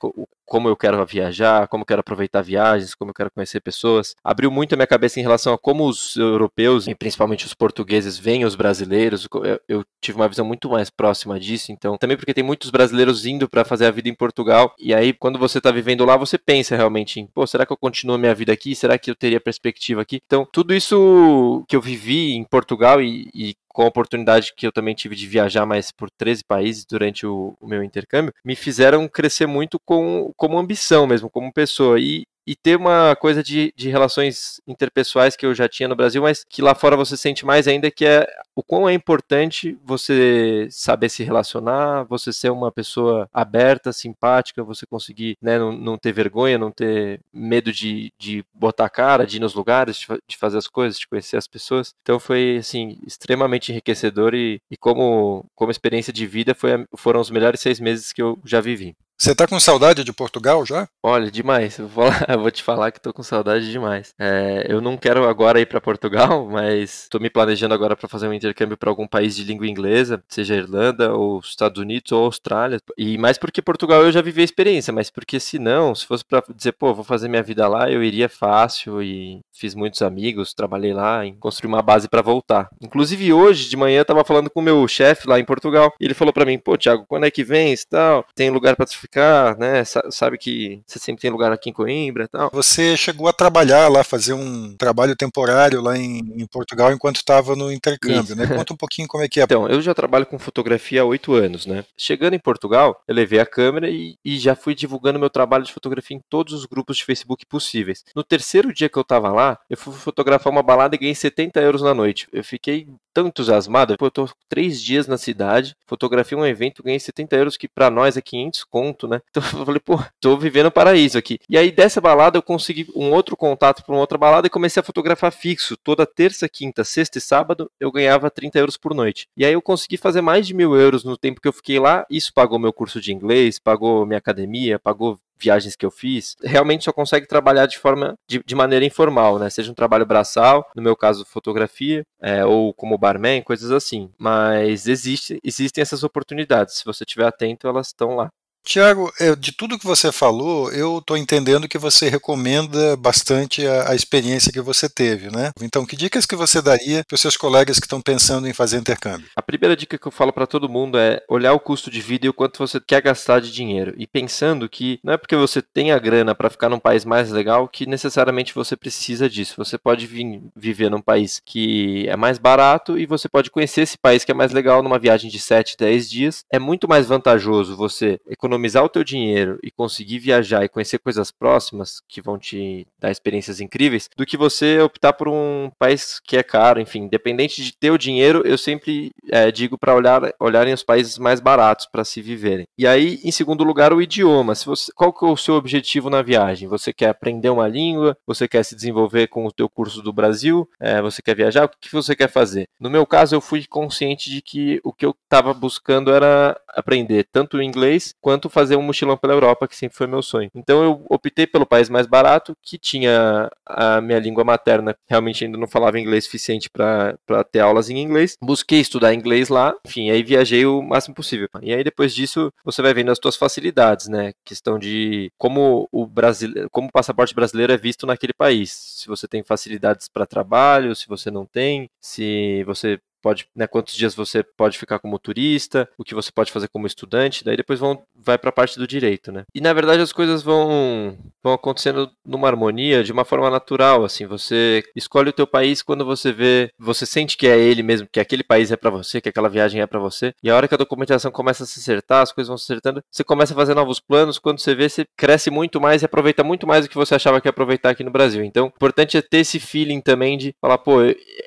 como 0.46 0.70
eu 0.70 0.76
quero 0.76 1.04
viajar, 1.06 1.68
como 1.68 1.82
eu 1.82 1.86
quero 1.86 2.00
aproveitar 2.02 2.42
viagens, 2.42 2.94
como 2.94 3.10
eu 3.12 3.16
quero 3.16 3.32
conhecer 3.32 3.60
pessoas. 3.62 4.16
Abriu 4.24 4.52
muito 4.52 4.74
a 4.74 4.76
minha 4.76 4.88
cabeça 4.88 5.20
em 5.20 5.24
relação 5.24 5.54
a 5.54 5.58
como 5.58 5.88
os 5.88 6.16
europeus, 6.16 6.88
e 6.88 6.96
principalmente 6.96 7.46
os 7.46 7.54
portugueses, 7.54 8.18
veem 8.18 8.46
os 8.46 8.56
brasileiros. 8.56 9.28
Eu, 9.34 9.60
eu 9.68 9.86
tive 10.02 10.18
uma 10.18 10.28
visão 10.28 10.46
muito 10.46 10.70
mais 10.70 10.90
próxima 10.90 11.40
disso, 11.40 11.72
então, 11.72 11.98
também 11.98 12.18
porque 12.18 12.34
tem 12.34 12.44
muitos 12.44 12.70
brasileiros 12.70 13.26
indo 13.26 13.50
para 13.50 13.66
fazer 13.66 13.86
a 13.86 13.92
vida 13.92 14.10
em 14.10 14.16
Portugal, 14.16 14.74
e 14.80 14.94
aí 14.94 15.14
quando 15.14 15.40
você 15.40 15.58
está 15.58 15.72
vivendo 15.72 16.06
lá, 16.06 16.16
você 16.18 16.38
pensa 16.38 16.76
realmente 16.76 17.20
em, 17.20 17.28
pô, 17.28 17.46
será 17.48 17.66
que 17.66 17.74
eu 17.74 17.78
continuo 17.78 18.16
a 18.16 18.20
minha 18.20 18.36
vida 18.36 18.54
aqui? 18.54 18.76
Será 18.76 18.98
que 18.98 19.10
eu 19.10 19.16
teria 19.16 19.40
perspectiva 19.40 20.02
aqui? 20.02 20.22
Então, 20.26 20.48
tudo 20.52 20.74
isso 20.74 21.66
que 21.68 21.76
eu 21.76 21.82
vivi 21.82 22.34
em 22.34 22.44
Portugal 22.44 23.02
e, 23.02 23.30
e 23.34 23.56
com 23.76 23.82
a 23.82 23.88
oportunidade 23.88 24.54
que 24.56 24.66
eu 24.66 24.72
também 24.72 24.96
tive 24.96 25.18
de 25.18 25.28
viajar 25.28 25.66
mais 25.66 25.92
por 25.92 26.10
13 26.10 26.46
países 26.48 26.86
durante 26.86 27.28
o, 27.28 27.58
o 27.60 27.68
meu 27.68 27.84
intercâmbio, 27.84 28.34
me 28.44 28.56
fizeram 28.56 29.06
crescer 29.06 29.46
muito 29.46 29.78
com, 29.84 30.32
como 30.38 30.58
ambição 30.58 31.06
mesmo, 31.06 31.30
como 31.30 31.52
pessoa. 31.52 32.00
E, 32.00 32.24
e 32.46 32.56
ter 32.56 32.78
uma 32.78 33.16
coisa 33.16 33.42
de, 33.42 33.74
de 33.76 33.90
relações 33.90 34.62
interpessoais 34.68 35.36
que 35.36 35.46
eu 35.46 35.54
já 35.54 35.68
tinha 35.68 35.90
no 35.90 35.96
Brasil, 35.96 36.22
mas 36.22 36.44
que 36.48 36.62
lá 36.62 36.76
fora 36.76 36.96
você 36.96 37.18
sente 37.18 37.46
mais 37.46 37.68
ainda, 37.68 37.90
que 37.90 38.06
é 38.06 38.28
o 38.56 38.64
quão 38.64 38.88
é 38.88 38.94
importante 38.94 39.78
você 39.84 40.68
saber 40.70 41.10
se 41.10 41.24
relacionar, 41.24 42.04
você 42.04 42.32
ser 42.32 42.52
uma 42.52 42.72
pessoa 42.72 43.28
aberta, 43.34 43.92
simpática, 43.92 44.64
você 44.64 44.86
conseguir 44.86 45.38
né, 45.42 45.58
não, 45.58 45.72
não 45.72 45.98
ter 45.98 46.14
vergonha, 46.14 46.58
não 46.58 46.72
ter 46.72 47.20
medo 47.34 47.72
de, 47.72 48.14
de 48.18 48.46
botar 48.54 48.86
a 48.86 48.90
cara, 48.90 49.26
de 49.26 49.38
ir 49.38 49.40
nos 49.40 49.54
lugares, 49.54 49.98
de, 49.98 50.08
de 50.28 50.38
fazer 50.38 50.58
as 50.58 50.68
coisas, 50.68 51.00
de 51.00 51.08
conhecer 51.08 51.38
as 51.38 51.48
pessoas. 51.48 51.94
Então 52.02 52.20
foi, 52.20 52.58
assim, 52.60 52.98
extremamente 53.06 53.72
enriquecedor 53.72 54.34
e, 54.34 54.62
e 54.70 54.78
como, 54.78 55.46
como 55.56 55.72
experiência 55.72 56.14
de 56.14 56.26
vida 56.28 56.54
foi, 56.54 56.86
foram 56.96 57.20
os 57.20 57.32
melhores 57.32 57.60
seis 57.60 57.80
meses 57.80 58.14
que 58.14 58.22
eu 58.22 58.40
já 58.46 58.62
vivi. 58.62 58.96
Você 59.18 59.34
tá 59.34 59.48
com 59.48 59.58
saudade 59.60 60.04
de 60.04 60.12
Portugal 60.12 60.66
já? 60.66 60.88
Olha, 61.02 61.32
demais. 61.32 61.80
Eu 61.80 61.88
vou, 61.88 62.06
eu 62.28 62.40
vou 62.40 62.52
te 62.52 62.62
falar 62.62 62.92
que 62.92 63.00
tô 63.00 63.14
com 63.14 63.24
saudade 63.24 63.72
demais. 63.72 64.14
É, 64.20 64.66
eu 64.70 64.82
não 64.82 64.98
quero 64.98 65.28
agora 65.28 65.60
ir 65.60 65.66
para 65.66 65.80
Portugal, 65.80 66.46
mas 66.52 67.08
tô 67.10 67.18
me 67.18 67.30
planejando 67.30 67.74
agora 67.74 67.96
para 67.96 68.10
fazer 68.10 68.28
um 68.28 68.34
intercâmbio 68.34 68.78
para 68.78 68.90
algum 68.90 69.08
país 69.08 69.36
de 69.36 69.46
língua 69.46 69.68
inglesa, 69.68 70.22
seja 70.28 70.56
Irlanda 70.56 71.14
ou 71.14 71.40
Estados 71.40 71.82
Unidos 71.82 72.12
ou 72.12 72.26
Austrália. 72.26 72.80
E 72.98 73.18
mais 73.18 73.38
porque 73.38 73.62
Portugal 73.62 74.04
eu 74.04 74.12
já 74.12 74.22
vivi 74.22 74.42
a 74.42 74.46
experiência, 74.46 74.92
mas 74.92 75.10
porque 75.10 75.40
se 75.40 75.58
não, 75.58 75.96
se 75.96 76.06
fosse 76.06 76.26
para 76.26 76.44
dizer, 76.54 76.74
pô, 76.74 76.94
vou 76.94 77.04
fazer 77.04 77.30
minha 77.30 77.44
vida 77.44 77.68
lá, 77.70 77.90
eu 77.90 78.04
iria 78.04 78.28
fácil 78.28 79.02
e 79.02 79.40
fiz 79.54 79.74
muitos 79.74 80.02
amigos, 80.02 80.54
trabalhei 80.54 80.94
lá 80.94 81.26
em 81.26 81.34
construir 81.36 81.70
uma 81.70 81.82
base 81.82 82.10
para 82.10 82.22
voltar. 82.22 82.68
Inclusive 82.82 83.32
hoje 83.32 83.70
de 83.70 83.78
manhã 83.78 84.00
eu 84.00 84.06
tava 84.06 84.26
falando 84.26 84.50
com 84.50 84.60
o 84.60 84.64
meu 84.64 84.86
chefe 84.90 85.28
lá 85.28 85.40
em 85.40 85.46
Portugal, 85.46 85.94
e 86.00 86.06
ele 86.06 86.14
falou 86.14 86.34
para 86.34 86.46
mim, 86.46 86.60
pô, 86.60 86.78
Thiago, 86.78 87.06
quando 87.08 87.26
é 87.26 87.32
que 87.32 87.44
vens, 87.44 87.86
tal? 87.86 88.26
Tem 88.36 88.50
lugar 88.50 88.76
para 88.76 88.86
ficar, 89.06 89.58
né? 89.58 89.84
Sabe 90.10 90.38
que 90.38 90.82
você 90.86 91.00
sempre 91.00 91.22
tem 91.22 91.32
lugar 91.32 91.52
aqui 91.52 91.70
em 91.70 91.74
Coimbra, 91.74 92.28
tal. 92.28 92.50
Você 92.54 92.98
chegou 92.98 93.28
a 93.28 93.34
trabalhar 93.34 93.88
lá, 93.88 94.04
fazer 94.04 94.34
um 94.34 94.76
trabalho 94.76 95.16
temporário 95.16 95.82
lá 95.82 95.98
em, 95.98 96.20
em 96.36 96.46
Portugal 96.48 96.92
enquanto 96.92 97.18
estava 97.18 97.56
no 97.56 97.72
intercâmbio, 97.72 98.24
Isso. 98.24 98.36
né? 98.36 98.48
Conta 98.48 98.74
um 98.74 98.78
pouquinho 98.78 99.08
como 99.08 99.24
é 99.24 99.30
que 99.30 99.40
é. 99.40 99.44
Então, 99.44 99.68
eu 99.68 99.82
já 99.82 99.94
trabalho 99.94 100.26
com 100.26 100.40
fotografia 100.40 101.02
há 101.02 101.06
oito 101.06 101.34
anos, 101.34 101.66
né? 101.66 101.86
Chegando 101.98 102.34
em 102.34 102.40
Portugal, 102.40 103.02
eu 103.08 103.16
levei 103.16 103.40
a 103.40 103.46
câmera 103.46 103.90
e, 103.90 104.18
e 104.24 104.38
já 104.38 104.56
fui 104.56 104.76
divulgando 104.76 105.20
meu 105.20 105.30
trabalho 105.30 105.64
de 105.64 105.74
fotografia 105.74 106.18
em 106.18 106.22
todos 106.30 106.54
os 106.54 106.66
grupos 106.66 106.98
de 106.98 107.06
Facebook 107.06 107.46
possíveis. 107.46 108.04
No 108.16 108.24
terceiro 108.24 108.74
dia 108.74 108.90
que 108.90 108.98
eu 108.98 109.04
tava 109.04 109.32
lá, 109.32 109.58
eu 109.70 109.78
fui 109.78 109.94
fotografar 109.94 110.52
uma 110.52 110.64
balada 110.64 110.96
e 110.96 111.00
ganhei 111.00 111.16
70 111.16 111.62
euros 111.62 111.82
na 111.82 111.94
noite. 111.94 112.28
Eu 112.32 112.44
fiquei 112.44 112.88
tão 113.16 113.28
entusiasmado, 113.28 113.96
eu 113.98 114.12
tô 114.12 114.30
três 114.50 114.82
dias 114.82 115.08
na 115.08 115.18
cidade, 115.18 115.74
fotografei 115.88 116.38
um 116.38 116.46
evento, 116.46 116.84
ganhei 116.84 117.00
70 117.00 117.36
euros, 117.38 117.58
que 117.58 117.68
para 117.68 117.90
nós 117.90 118.18
é 118.18 118.22
500 118.22 118.66
conto, 118.66 118.95
né? 119.08 119.22
Então 119.30 119.44
eu 119.60 119.66
falei, 119.66 119.80
pô, 119.80 120.00
tô 120.20 120.38
vivendo 120.38 120.72
paraíso 120.72 121.18
aqui. 121.18 121.40
E 121.50 121.58
aí 121.58 121.72
dessa 121.72 122.00
balada 122.00 122.38
eu 122.38 122.42
consegui 122.42 122.88
um 122.96 123.12
outro 123.12 123.36
contato 123.36 123.84
para 123.84 123.94
uma 123.94 124.02
outra 124.02 124.18
balada 124.18 124.48
e 124.48 124.50
comecei 124.50 124.80
a 124.80 124.84
fotografar 124.84 125.32
fixo. 125.32 125.76
Toda 125.78 126.06
terça, 126.06 126.48
quinta, 126.48 126.84
sexta 126.84 127.18
e 127.18 127.22
sábado 127.22 127.70
eu 127.80 127.92
ganhava 127.92 128.32
30 128.32 128.60
euros 128.60 128.78
por 128.78 128.94
noite. 128.94 129.28
E 129.36 129.46
aí 129.46 129.54
eu 129.54 129.62
consegui 129.62 129.98
fazer 129.98 130.22
mais 130.22 130.48
de 130.48 130.54
mil 130.54 130.76
euros 130.76 131.04
no 131.04 131.18
tempo 131.18 131.42
que 131.42 131.48
eu 131.48 131.54
fiquei 131.54 131.80
lá. 131.80 132.06
Isso 132.10 132.34
pagou 132.34 132.58
meu 132.58 132.74
curso 132.74 133.02
de 133.02 133.14
inglês, 133.14 133.60
pagou 133.60 134.06
minha 134.06 134.18
academia, 134.20 134.80
pagou 134.80 135.20
viagens 135.38 135.76
que 135.76 135.86
eu 135.86 135.92
fiz, 135.92 136.36
realmente 136.44 136.86
só 136.86 136.94
consegue 136.94 137.28
trabalhar 137.28 137.66
de 137.66 137.78
forma 137.78 138.16
de, 138.28 138.42
de 138.44 138.56
maneira 138.56 138.86
informal, 138.86 139.38
né? 139.38 139.50
Seja 139.50 139.72
um 139.72 139.76
trabalho 139.76 140.06
braçal, 140.06 140.66
no 140.76 140.82
meu 140.82 140.96
caso 140.96 141.26
fotografia, 141.26 142.04
é, 142.22 142.46
ou 142.46 142.74
como 142.74 142.98
barman, 142.98 143.42
coisas 143.42 143.72
assim. 143.72 144.10
Mas 144.18 144.88
existe, 144.88 145.40
existem 145.44 145.82
essas 145.82 146.04
oportunidades. 146.04 146.76
Se 146.78 146.86
você 146.86 147.04
estiver 147.04 147.26
atento, 147.26 147.68
elas 147.68 147.88
estão 147.88 148.16
lá. 148.16 148.30
Tiago, 148.66 149.14
de 149.38 149.52
tudo 149.52 149.78
que 149.78 149.86
você 149.86 150.12
falou, 150.12 150.72
eu 150.72 150.98
estou 150.98 151.16
entendendo 151.16 151.68
que 151.68 151.78
você 151.78 152.10
recomenda 152.10 152.98
bastante 152.98 153.66
a, 153.66 153.92
a, 153.92 153.96
experiência 153.96 154.52
que 154.52 154.60
você 154.60 154.90
teve, 154.90 155.30
né? 155.30 155.52
Então, 155.62 155.86
que 155.86 155.96
dicas 155.96 156.26
que 156.26 156.36
você 156.36 156.62
daria 156.62 157.04
para 157.08 157.14
os 157.14 157.22
seus 157.22 157.38
colegas 157.38 157.80
que 157.80 157.86
estão 157.86 158.02
pensando 158.02 158.48
em 158.48 158.54
fazer 158.54 158.78
intercâmbio? 158.78 159.28
A 159.36 159.42
primeira 159.42 159.78
dica 159.78 160.00
que 160.00 160.08
eu 160.08 160.12
falo 160.12 160.34
para 160.34 160.48
todo 160.48 160.68
mundo 160.68 160.98
é 160.98 161.22
olhar 161.30 161.54
o 161.54 161.60
custo 161.60 161.92
de 161.92 162.02
vida 162.02 162.26
e 162.26 162.30
o 162.30 162.34
quanto 162.34 162.58
você 162.58 162.80
quer 162.80 163.04
gastar 163.04 163.40
de 163.40 163.52
dinheiro. 163.52 163.94
E 163.98 164.08
pensando 164.08 164.68
que 164.68 165.00
não 165.04 165.14
é 165.14 165.18
porque 165.18 165.36
você 165.36 165.62
tem 165.62 165.92
a 165.92 166.00
grana 166.00 166.34
para 166.34 166.50
ficar 166.50 166.68
num 166.68 166.80
país 166.80 167.06
mais 167.06 167.30
legal 167.30 167.68
que 167.68 167.86
necessariamente 167.86 168.54
você 168.54 168.76
precisa 168.76 169.30
disso. 169.30 169.54
Você 169.58 169.78
pode 169.78 170.08
vir, 170.08 170.42
viver 170.56 170.90
num 170.90 171.02
país 171.02 171.40
que 171.46 172.08
é 172.10 172.16
mais 172.16 172.40
barato 172.40 172.98
e 172.98 173.06
você 173.06 173.30
pode 173.30 173.52
conhecer 173.52 173.82
esse 173.82 173.98
país 173.98 174.26
que 174.26 174.32
é 174.32 174.36
mais 174.36 174.52
legal 174.52 174.82
numa 174.82 174.98
viagem 174.98 175.30
de 175.30 175.38
7, 175.38 175.78
10 175.78 176.10
dias. 176.10 176.46
É 176.52 176.58
muito 176.58 176.88
mais 176.88 177.06
vantajoso 177.06 177.76
você 177.76 178.20
economizar 178.28 178.55
economizar 178.56 178.84
o 178.84 178.90
teu 178.90 179.04
dinheiro 179.04 179.60
e 179.62 179.70
conseguir 179.70 180.20
viajar 180.20 180.64
e 180.64 180.70
conhecer 180.70 180.98
coisas 181.00 181.32
próximas 181.32 182.02
que 182.08 182.22
vão 182.22 182.38
te 182.38 182.88
dar 183.00 183.12
experiências 183.12 183.60
incríveis, 183.60 184.10
do 184.16 184.26
que 184.26 184.38
você 184.38 184.80
optar 184.80 185.14
por 185.14 185.28
um 185.28 185.70
país 185.78 186.20
que 186.20 186.38
é 186.38 186.44
caro, 186.44 186.80
enfim, 186.80 187.04
independente 187.04 187.64
de 187.64 187.76
ter 187.76 187.92
o 187.92 187.98
dinheiro, 187.98 188.42
eu 188.46 188.58
sempre 188.58 189.12
é, 189.30 189.52
digo 189.52 189.78
para 189.78 189.96
olhar, 189.96 190.34
olharem 190.40 190.74
os 190.74 190.84
países 190.84 191.18
mais 191.18 191.40
baratos 191.40 191.86
para 191.86 192.04
se 192.04 192.22
viverem. 192.22 192.66
E 192.78 192.88
aí, 192.88 193.20
em 193.24 193.32
segundo 193.32 193.64
lugar, 193.64 193.94
o 193.94 194.02
idioma. 194.02 194.56
Se 194.56 194.66
você, 194.66 194.92
qual 194.94 195.14
que 195.14 195.26
é 195.26 195.28
o 195.28 195.38
seu 195.38 195.56
objetivo 195.56 196.10
na 196.10 196.22
viagem? 196.22 196.68
Você 196.68 196.94
quer 196.94 197.10
aprender 197.10 197.50
uma 197.50 197.68
língua? 197.68 198.18
Você 198.26 198.48
quer 198.48 198.64
se 198.64 198.76
desenvolver 198.76 199.28
com 199.28 199.46
o 199.46 199.52
teu 199.52 199.70
curso 199.70 200.02
do 200.02 200.14
Brasil? 200.14 200.68
É, 200.80 201.02
você 201.02 201.22
quer 201.22 201.36
viajar? 201.36 201.66
O 201.66 201.70
que 201.70 201.92
você 201.92 202.16
quer 202.16 202.30
fazer? 202.30 202.68
No 202.80 202.90
meu 202.90 203.06
caso, 203.06 203.36
eu 203.36 203.42
fui 203.42 203.66
consciente 203.66 204.30
de 204.30 204.42
que 204.42 204.80
o 204.84 204.94
que 204.94 205.06
eu 205.06 205.16
estava 205.26 205.54
buscando 205.54 206.12
era 206.12 206.60
aprender 206.70 207.26
tanto 207.32 207.58
o 207.58 207.62
inglês 207.62 208.14
quanto 208.22 208.45
quanto 208.46 208.50
fazer 208.50 208.76
um 208.76 208.82
mochilão 208.82 209.18
pela 209.18 209.34
Europa, 209.34 209.68
que 209.68 209.76
sempre 209.76 209.98
foi 209.98 210.08
meu 210.08 210.22
sonho. 210.22 210.50
Então 210.56 210.84
eu 210.84 211.06
optei 211.10 211.48
pelo 211.48 211.66
país 211.66 211.90
mais 211.90 212.08
barato, 212.08 212.56
que 212.62 212.78
tinha 212.78 213.50
a 213.66 214.00
minha 214.02 214.20
língua 214.20 214.44
materna, 214.44 214.96
realmente 215.08 215.44
ainda 215.44 215.58
não 215.58 215.68
falava 215.68 216.00
inglês 216.00 216.26
suficiente 216.26 216.70
para 216.70 217.44
ter 217.52 217.60
aulas 217.60 217.90
em 217.90 217.98
inglês. 217.98 218.38
Busquei 218.42 218.80
estudar 218.80 219.14
inglês 219.14 219.50
lá, 219.50 219.74
enfim, 219.86 220.10
aí 220.10 220.24
viajei 220.24 220.66
o 220.66 220.82
máximo 220.82 221.16
possível. 221.16 221.48
E 221.62 221.74
aí 221.74 221.84
depois 221.84 222.14
disso 222.14 222.52
você 222.64 222.82
vai 222.82 222.94
vendo 222.94 223.12
as 223.12 223.20
suas 223.22 223.36
facilidades, 223.36 224.08
né? 224.08 224.34
Questão 224.44 224.78
de 224.78 225.32
como 225.38 225.88
o 225.92 226.06
brasileiro, 226.06 226.70
como 226.72 226.88
o 226.88 226.92
passaporte 226.92 227.34
brasileiro 227.34 227.74
é 227.74 227.78
visto 227.78 228.06
naquele 228.06 228.34
país. 228.34 228.72
Se 228.72 229.08
você 229.08 229.28
tem 229.28 229.44
facilidades 229.44 230.08
para 230.08 230.26
trabalho, 230.26 230.96
se 230.96 231.08
você 231.08 231.32
não 231.32 231.46
tem, 231.46 231.90
se 232.02 232.64
você 232.66 233.00
pode, 233.26 233.48
né, 233.56 233.66
quantos 233.66 233.96
dias 233.96 234.14
você 234.14 234.44
pode 234.44 234.78
ficar 234.78 235.00
como 235.00 235.18
turista, 235.18 235.90
o 235.98 236.04
que 236.04 236.14
você 236.14 236.32
pode 236.32 236.52
fazer 236.52 236.68
como 236.68 236.86
estudante, 236.86 237.44
daí 237.44 237.58
depois 237.58 237.80
vão, 237.80 238.04
vai 238.16 238.38
para 238.38 238.50
a 238.50 238.54
parte 238.54 238.78
do 238.78 238.86
direito, 238.86 239.32
né? 239.32 239.46
E 239.56 239.60
na 239.60 239.74
verdade 239.74 240.00
as 240.00 240.14
coisas 240.14 240.44
vão, 240.44 241.18
vão 241.44 241.54
acontecendo 241.54 242.08
numa 242.24 242.48
harmonia, 242.48 243.04
de 243.04 243.12
uma 243.12 243.26
forma 243.26 243.50
natural, 243.50 244.06
assim, 244.06 244.28
você 244.28 244.84
escolhe 244.96 245.30
o 245.30 245.34
teu 245.34 245.48
país 245.48 245.82
quando 245.82 246.06
você 246.06 246.32
vê, 246.32 246.70
você 246.78 247.04
sente 247.04 247.36
que 247.36 247.48
é 247.48 247.58
ele 247.58 247.82
mesmo, 247.82 248.08
que 248.12 248.20
aquele 248.20 248.44
país 248.44 248.72
é 248.72 248.78
para 248.78 248.92
você, 248.92 249.20
que 249.20 249.30
aquela 249.30 249.50
viagem 249.50 249.82
é 249.82 249.88
para 249.88 250.00
você, 250.00 250.32
e 250.44 250.52
a 250.52 250.56
hora 250.56 250.68
que 250.68 250.76
a 250.76 250.78
documentação 250.78 251.32
começa 251.32 251.64
a 251.64 251.66
se 251.66 251.80
acertar, 251.80 252.22
as 252.22 252.32
coisas 252.32 252.50
vão 252.50 252.60
se 252.60 252.66
acertando, 252.66 253.02
você 253.10 253.24
começa 253.24 253.54
a 253.54 253.56
fazer 253.56 253.74
novos 253.74 254.00
planos, 254.00 254.38
quando 254.38 254.60
você 254.60 254.76
vê, 254.76 254.88
você 254.88 255.04
cresce 255.18 255.50
muito 255.50 255.82
mais 255.82 256.04
e 256.04 256.06
aproveita 256.06 256.44
muito 256.44 256.68
mais 256.68 256.86
do 256.86 256.90
que 256.90 256.96
você 256.96 257.16
achava 257.16 257.42
que 257.42 257.48
ia 257.48 257.50
aproveitar 257.50 257.90
aqui 257.90 258.04
no 258.04 258.12
Brasil. 258.12 258.44
Então, 258.44 258.66
o 258.66 258.68
importante 258.68 259.18
é 259.18 259.22
ter 259.24 259.40
esse 259.40 259.60
feeling 259.60 260.00
também 260.00 260.38
de 260.38 260.54
falar, 260.62 260.78
pô, 260.78 260.98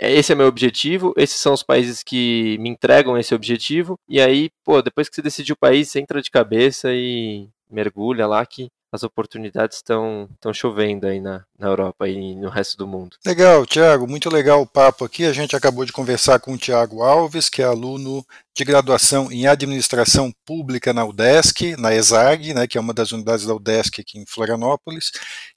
esse 0.01 0.33
é 0.33 0.35
meu 0.35 0.49
objetivo, 0.49 1.15
esses 1.17 1.37
são 1.37 1.53
os 1.53 1.68
países 1.69 2.03
que 2.03 2.57
me 2.59 2.71
entregam 2.71 3.19
esse 3.19 3.35
objetivo, 3.35 3.99
e 4.09 4.19
aí, 4.19 4.49
pô, 4.65 4.81
depois 4.81 5.07
que 5.07 5.15
você 5.15 5.21
decidiu 5.21 5.53
o 5.53 5.59
país, 5.59 5.91
você 5.91 6.01
entra 6.01 6.23
de 6.23 6.31
cabeça 6.31 6.89
e 6.91 7.47
mergulha 7.71 8.27
lá 8.27 8.45
que 8.47 8.69
as 8.91 9.03
oportunidades 9.03 9.77
estão 9.77 10.29
chovendo 10.55 11.07
aí 11.07 11.21
na, 11.21 11.45
na 11.59 11.69
Europa 11.69 12.09
e 12.09 12.35
no 12.35 12.49
resto 12.49 12.79
do 12.79 12.87
mundo. 12.87 13.19
Legal, 13.27 13.67
Tiago, 13.67 14.07
muito 14.07 14.31
legal 14.31 14.63
o 14.63 14.67
papo 14.67 15.05
aqui. 15.05 15.27
A 15.27 15.33
gente 15.33 15.55
acabou 15.55 15.85
de 15.85 15.93
conversar 15.93 16.41
com 16.41 16.55
o 16.55 16.59
Tiago 16.59 17.03
Alves, 17.03 17.51
que 17.51 17.61
é 17.61 17.67
aluno 17.67 18.25
de 18.59 18.65
graduação 18.65 19.31
em 19.31 19.47
Administração 19.47 20.33
Pública 20.45 20.93
na 20.93 21.05
UDESC, 21.05 21.77
na 21.79 21.95
ESAG, 21.95 22.53
né, 22.53 22.67
que 22.67 22.77
é 22.77 22.81
uma 22.81 22.93
das 22.93 23.13
unidades 23.13 23.47
da 23.47 23.55
UDESC 23.55 24.01
aqui 24.01 24.19
em 24.19 24.27
Florianópolis, 24.27 25.13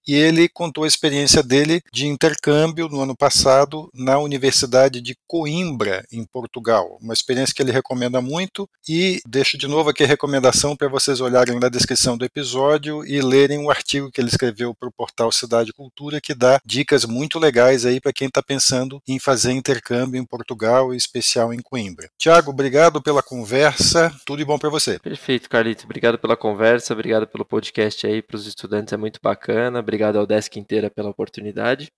e 0.08 0.14
ele 0.14 0.48
contou 0.48 0.84
a 0.84 0.88
experiência 0.88 1.42
dele 1.42 1.82
de 1.92 2.06
intercâmbio 2.06 2.88
no 2.88 3.02
ano 3.02 3.16
passado 3.18 3.90
na 3.92 4.20
Universidade 4.20 5.02
de 5.02 5.16
Coimbra, 5.28 6.06
em 6.12 6.24
Portugal. 6.26 7.00
Uma 7.02 7.14
experiência 7.14 7.56
que 7.56 7.64
ele 7.64 7.72
recomenda 7.72 8.22
muito 8.22 8.70
e 8.88 9.20
deixo 9.28 9.58
de 9.58 9.68
novo 9.68 9.90
aqui 9.90 10.04
a 10.04 10.08
recomendação 10.08 10.76
para 10.76 10.88
vocês 10.88 11.20
olharem 11.22 11.60
na 11.60 11.70
descrição 11.70 12.16
do 12.16 12.24
episódio 12.24 13.04
e 13.04 13.20
lerem 13.20 13.58
o 13.58 13.64
um 13.64 13.70
artigo 13.72 14.12
que 14.12 14.22
ele 14.22 14.30
escreveu 14.30 14.76
para 14.76 14.90
o 14.90 14.94
portal 14.94 15.32
Cidade 15.32 15.74
Cultura, 15.74 16.22
que 16.22 16.36
dá 16.36 16.60
dicas 16.64 17.04
muito 17.04 17.40
legais 17.40 17.84
aí 17.84 18.00
para 18.00 18.14
quem 18.14 18.28
está 18.28 18.44
pensando 18.44 19.02
em 19.08 19.18
fazer 19.18 19.54
intercâmbio 19.54 20.22
em 20.22 20.26
Portugal, 20.26 20.94
em 20.94 20.98
especial 20.98 21.52
em 21.52 21.60
Coimbra. 21.64 22.08
Tiago, 22.20 22.52
obrigado 22.52 22.91
obrigado 22.92 23.02
pela 23.02 23.24
conversa. 23.24 24.14
Tudo 24.26 24.40
de 24.40 24.46
bom 24.46 24.60
para 24.60 24.70
você. 24.70 25.00
Perfeito, 25.00 25.50
Carlito. 25.50 25.86
Obrigado 25.86 26.18
pela 26.18 26.36
conversa, 26.36 26.94
obrigado 26.94 27.26
pelo 27.26 27.46
podcast 27.46 28.06
aí 28.06 28.22
para 28.22 28.36
os 28.36 28.46
estudantes, 28.46 28.94
é 28.94 28.98
muito 28.98 29.20
bacana. 29.24 29.80
Obrigado 29.80 30.18
ao 30.18 30.28
Desk 30.28 30.58
inteira 30.60 30.90
pela 30.90 31.10
oportunidade. 31.10 31.92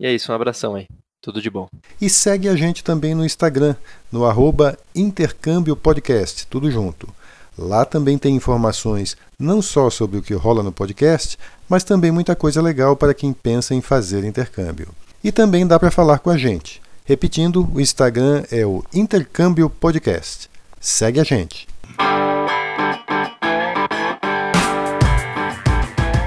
E 0.00 0.06
é 0.06 0.12
isso, 0.12 0.32
um 0.32 0.34
abração 0.34 0.74
aí. 0.74 0.86
Tudo 1.20 1.40
de 1.40 1.50
bom. 1.50 1.68
E 2.00 2.08
segue 2.10 2.48
a 2.48 2.56
gente 2.56 2.82
também 2.82 3.14
no 3.14 3.24
Instagram, 3.24 3.76
no 4.10 4.24
arroba 4.24 4.78
Intercâmbio 4.94 5.76
Podcast, 5.76 6.46
tudo 6.46 6.70
junto. 6.70 7.08
Lá 7.56 7.84
também 7.84 8.18
tem 8.18 8.34
informações 8.34 9.16
não 9.38 9.62
só 9.62 9.88
sobre 9.88 10.18
o 10.18 10.22
que 10.22 10.34
rola 10.34 10.62
no 10.62 10.72
podcast, 10.72 11.38
mas 11.68 11.84
também 11.84 12.10
muita 12.10 12.34
coisa 12.34 12.60
legal 12.60 12.96
para 12.96 13.14
quem 13.14 13.32
pensa 13.32 13.74
em 13.74 13.80
fazer 13.80 14.24
intercâmbio. 14.24 14.88
E 15.22 15.30
também 15.30 15.66
dá 15.66 15.78
para 15.78 15.90
falar 15.90 16.18
com 16.18 16.30
a 16.30 16.36
gente. 16.36 16.82
Repetindo, 17.06 17.68
o 17.70 17.82
Instagram 17.82 18.44
é 18.50 18.64
o 18.64 18.82
Intercâmbio 18.94 19.68
Podcast. 19.68 20.48
Segue 20.80 21.20
a 21.20 21.22
gente. 21.22 21.68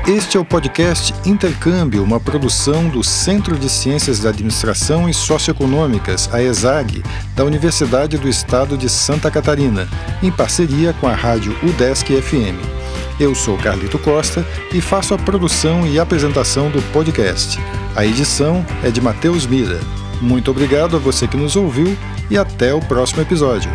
Este 0.08 0.38
é 0.38 0.40
o 0.40 0.46
podcast 0.46 1.16
Intercâmbio, 1.28 2.04
uma 2.04 2.20
produção 2.20 2.88
do 2.90 3.04
Centro 3.04 3.58
de 3.58 3.68
Ciências 3.68 4.20
da 4.20 4.30
Administração 4.30 5.10
e 5.10 5.14
Socioeconômicas, 5.16 6.32
a 6.32 6.44
ESAG, 6.44 7.02
da 7.36 7.44
Universidade 7.44 8.16
do 8.20 8.30
Estado 8.30 8.78
de 8.78 8.88
Santa 8.88 9.32
Catarina, 9.32 9.90
em 10.22 10.32
parceria 10.32 10.94
com 10.94 11.08
a 11.08 11.16
rádio 11.16 11.58
UDESC 11.64 12.22
FM. 12.22 12.62
Eu 13.20 13.34
sou 13.34 13.58
Carlito 13.58 13.98
Costa 13.98 14.46
e 14.72 14.80
faço 14.80 15.16
a 15.16 15.18
produção 15.18 15.88
e 15.88 16.00
apresentação 16.00 16.70
do 16.70 16.84
podcast. 16.94 17.58
A 17.96 18.06
edição 18.06 18.64
é 18.84 18.92
de 18.92 19.02
Matheus 19.02 19.48
Mira. 19.48 19.80
Muito 20.22 20.52
obrigado 20.52 20.96
a 20.96 21.00
você 21.00 21.28
que 21.28 21.38
nos 21.38 21.56
ouviu 21.56 21.96
e 22.30 22.38
até 22.38 22.74
o 22.74 22.80
próximo 22.80 23.22
episódio. 23.22 23.70